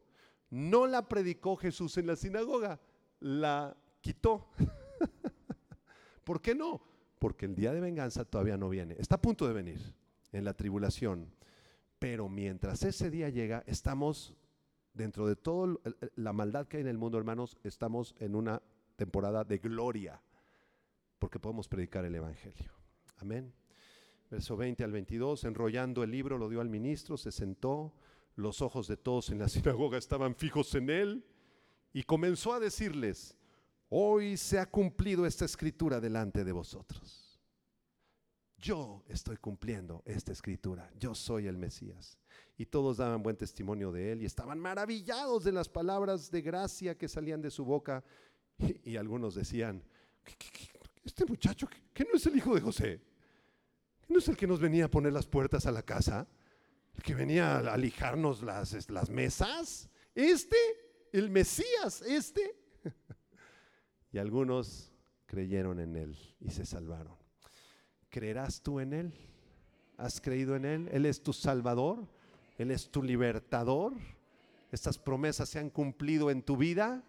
[0.50, 2.80] no la predicó Jesús en la sinagoga,
[3.20, 4.48] la quitó.
[6.24, 6.82] ¿Por qué no?
[7.20, 8.96] Porque el día de venganza todavía no viene.
[8.98, 9.94] Está a punto de venir
[10.32, 11.32] en la tribulación.
[12.04, 14.36] Pero mientras ese día llega, estamos,
[14.94, 15.78] dentro de toda
[16.16, 18.62] la maldad que hay en el mundo, hermanos, estamos en una
[18.98, 20.22] temporada de gloria,
[21.18, 22.74] porque podemos predicar el Evangelio.
[23.20, 23.54] Amén.
[24.30, 27.94] Verso 20 al 22, enrollando el libro, lo dio al ministro, se sentó,
[28.36, 31.26] los ojos de todos en la sinagoga estaban fijos en él,
[31.94, 33.38] y comenzó a decirles,
[33.88, 37.23] hoy se ha cumplido esta escritura delante de vosotros
[38.64, 42.18] yo estoy cumpliendo esta escritura, yo soy el Mesías.
[42.58, 46.98] Y todos daban buen testimonio de él y estaban maravillados de las palabras de gracia
[46.98, 48.04] que salían de su boca.
[48.86, 49.84] Y, algunos decían,
[51.04, 53.02] este muchacho, que no es el hijo de José?
[54.08, 56.28] ¿No es el que nos venía a poner las puertas a la casa?
[56.96, 59.90] ¿El que venía a lijarnos las, las mesas?
[60.16, 60.58] ¿Este?
[61.12, 62.02] ¿El Mesías?
[62.04, 62.56] ¿Este?
[64.14, 64.94] y algunos
[65.26, 67.23] creyeron en Él y se salvaron.
[68.14, 69.12] ¿Creerás tú en Él?
[69.98, 70.88] ¿Has creído en Él?
[70.92, 72.08] ¿Él es tu Salvador?
[72.60, 73.94] ¿Él es tu libertador?
[74.72, 77.04] ¿Estas promesas se han cumplido en tu vida?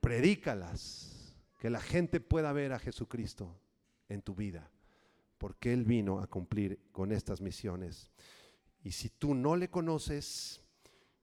[0.00, 3.60] Predícalas, que la gente pueda ver a Jesucristo
[4.08, 4.70] en tu vida,
[5.36, 8.10] porque Él vino a cumplir con estas misiones.
[8.82, 10.62] Y si tú no le conoces,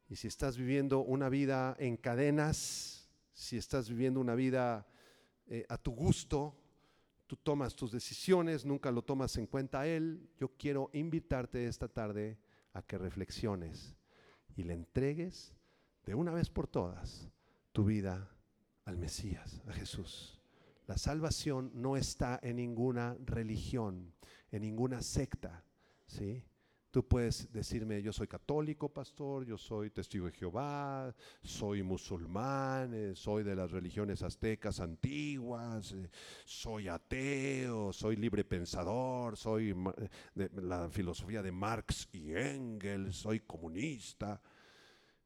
[0.08, 4.86] y si estás viviendo una vida en cadenas, si estás viviendo una vida
[5.48, 6.60] eh, a tu gusto,
[7.34, 11.88] tú tomas tus decisiones, nunca lo tomas en cuenta a Él, yo quiero invitarte esta
[11.88, 12.38] tarde
[12.74, 13.96] a que reflexiones
[14.56, 15.52] y le entregues
[16.06, 17.28] de una vez por todas
[17.72, 18.30] tu vida
[18.86, 20.40] al Mesías, a Jesús.
[20.86, 24.14] La salvación no está en ninguna religión,
[24.52, 25.64] en ninguna secta,
[26.06, 26.44] ¿sí?
[26.94, 33.16] Tú puedes decirme, yo soy católico, pastor, yo soy testigo de Jehová, soy musulmán, eh,
[33.16, 36.08] soy de las religiones aztecas antiguas, eh,
[36.46, 39.76] soy ateo, soy libre pensador, soy
[40.36, 44.40] de la filosofía de Marx y Engels, soy comunista.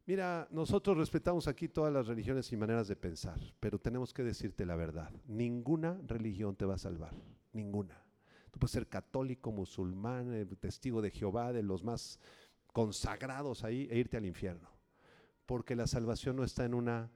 [0.06, 4.66] Mira, nosotros respetamos aquí todas las religiones y maneras de pensar, pero tenemos que decirte
[4.66, 5.12] la verdad.
[5.28, 7.14] Ninguna religión te va a salvar,
[7.52, 8.07] ninguna.
[8.58, 12.20] Tú puedes ser católico, musulmán, eh, testigo de Jehová, de los más
[12.74, 14.68] consagrados ahí, e irte al infierno.
[15.46, 17.12] Porque la salvación no está en una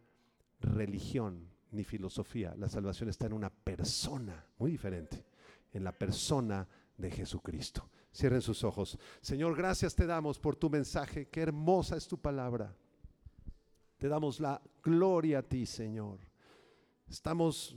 [0.60, 5.26] religión ni filosofía, la salvación está en una persona, muy diferente,
[5.74, 7.90] en la persona de Jesucristo.
[8.14, 9.00] Cierren sus ojos.
[9.20, 11.28] Señor, gracias te damos por tu mensaje.
[11.28, 12.72] Qué hermosa es tu palabra.
[13.98, 16.20] Te damos la gloria a ti, Señor.
[17.10, 17.76] Estamos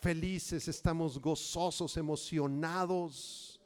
[0.00, 3.60] felices, estamos gozosos, emocionados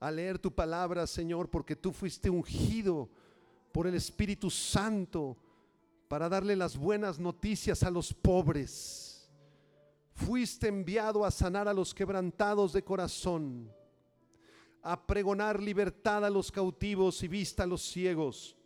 [0.00, 3.08] al leer tu palabra, Señor, porque tú fuiste ungido
[3.72, 5.36] por el Espíritu Santo
[6.08, 9.30] para darle las buenas noticias a los pobres.
[10.14, 13.70] Fuiste enviado a sanar a los quebrantados de corazón
[14.82, 18.56] a pregonar libertad a los cautivos y vista a los ciegos,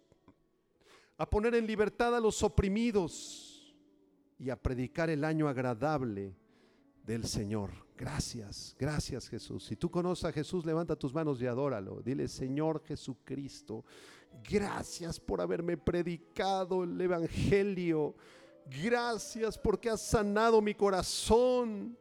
[1.18, 3.74] a poner en libertad a los oprimidos
[4.38, 6.34] y a predicar el año agradable
[7.06, 7.70] del Señor.
[7.96, 9.64] Gracias, gracias Jesús.
[9.64, 12.02] Si tú conoces a Jesús, levanta tus manos y adóralo.
[12.02, 13.84] Dile, Señor Jesucristo,
[14.44, 18.14] gracias por haberme predicado el Evangelio.
[18.66, 21.96] Gracias porque has sanado mi corazón.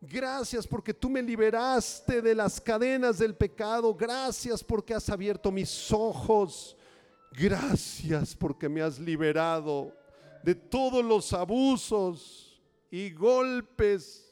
[0.00, 3.94] Gracias porque tú me liberaste de las cadenas del pecado.
[3.94, 6.76] Gracias porque has abierto mis ojos.
[7.32, 9.94] Gracias porque me has liberado
[10.42, 14.27] de todos los abusos y golpes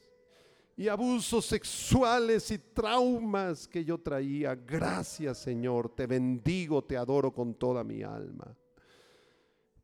[0.76, 4.54] y abusos sexuales y traumas que yo traía.
[4.54, 8.56] Gracias Señor, te bendigo, te adoro con toda mi alma.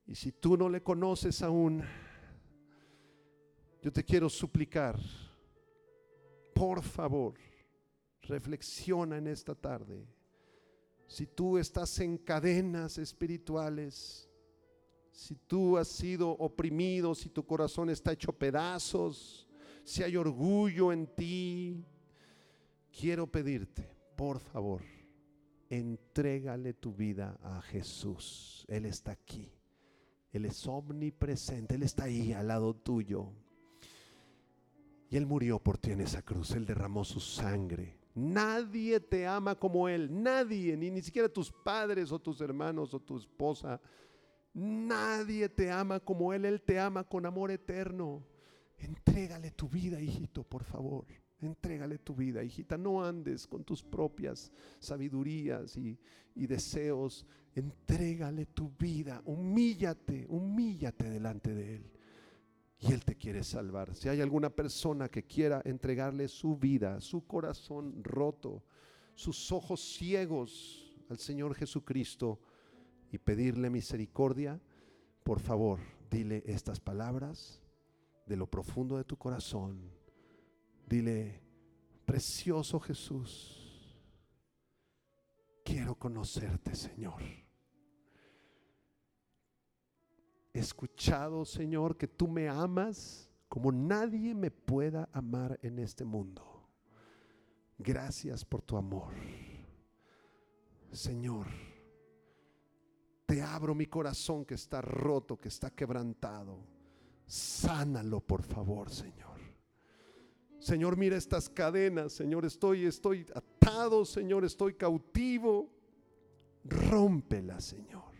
[0.06, 1.82] Y si tú no le conoces aún,
[3.80, 4.98] yo te quiero suplicar
[6.54, 7.34] por favor,
[8.22, 10.06] reflexiona en esta tarde.
[11.06, 14.28] Si tú estás en cadenas espirituales,
[15.10, 19.41] si tú has sido oprimido, si tu corazón está hecho pedazos,
[19.84, 21.84] si hay orgullo en ti,
[22.96, 24.82] quiero pedirte, por favor,
[25.68, 28.64] entrégale tu vida a Jesús.
[28.68, 29.52] Él está aquí.
[30.32, 31.74] Él es omnipresente.
[31.74, 33.32] Él está ahí al lado tuyo.
[35.10, 37.98] Y Él murió por ti en esa cruz, Él derramó su sangre.
[38.14, 43.00] Nadie te ama como Él, nadie, ni, ni siquiera tus padres o tus hermanos o
[43.00, 43.78] tu esposa.
[44.54, 48.22] Nadie te ama como Él, Él te ama con amor eterno.
[48.82, 51.06] Entrégale tu vida, hijito, por favor.
[51.40, 52.76] Entrégale tu vida, hijita.
[52.76, 55.98] No andes con tus propias sabidurías y,
[56.34, 57.24] deseos.
[57.54, 59.22] Entrégale tu vida.
[59.24, 61.90] Humíllate, humíllate delante de Él
[62.80, 63.94] y Él te quiere salvar.
[63.94, 68.64] Si hay alguna persona que quiera entregarle su vida, su corazón roto,
[69.14, 72.40] sus ojos ciegos al Señor Jesucristo
[73.12, 74.60] y pedirle misericordia,
[75.22, 75.78] por favor,
[76.10, 77.61] dile estas palabras
[78.26, 79.90] de lo profundo de tu corazón.
[80.86, 81.40] Dile,
[82.04, 83.98] precioso Jesús,
[85.64, 87.22] quiero conocerte, Señor.
[90.52, 96.68] escuchado, Señor, que tú me amas como nadie me pueda amar en este mundo.
[97.78, 99.12] Gracias por tu amor.
[100.90, 101.46] Señor,
[103.26, 106.71] te abro mi corazón que está roto, que está quebrantado.
[107.32, 109.40] Sánalo, por favor, Señor.
[110.58, 115.70] Señor, mira estas cadenas, Señor, estoy estoy atado, Señor, estoy cautivo.
[116.62, 118.12] Rómpela, Señor.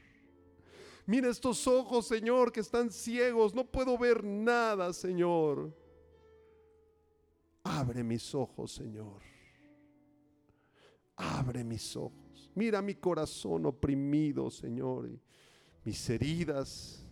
[1.05, 3.55] Mira estos ojos, Señor, que están ciegos.
[3.55, 5.77] No puedo ver nada, Señor.
[7.65, 9.21] Abre mis ojos, Señor.
[11.17, 12.51] Abre mis ojos.
[12.55, 15.11] Mira mi corazón oprimido, Señor.
[15.85, 17.07] Mis heridas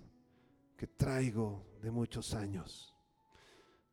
[0.78, 2.94] que traigo de muchos años.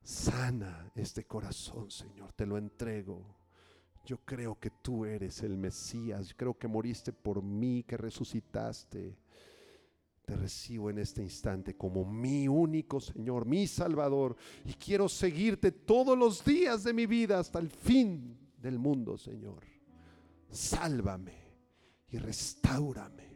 [0.01, 2.33] Sana este corazón, Señor.
[2.33, 3.35] Te lo entrego.
[4.05, 6.33] Yo creo que tú eres el Mesías.
[6.35, 9.17] creo que moriste por mí, que resucitaste.
[10.25, 14.35] Te recibo en este instante como mi único Señor, mi Salvador.
[14.65, 19.65] Y quiero seguirte todos los días de mi vida hasta el fin del mundo, Señor.
[20.49, 21.33] Sálvame
[22.09, 23.27] y restaurame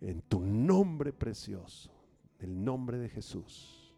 [0.00, 1.90] en tu nombre precioso,
[2.38, 3.94] en el nombre de Jesús.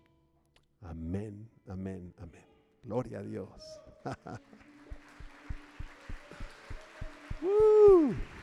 [0.82, 2.46] Amén, amén, amén.
[2.82, 3.80] Gloria a Dios.
[7.42, 8.39] uh.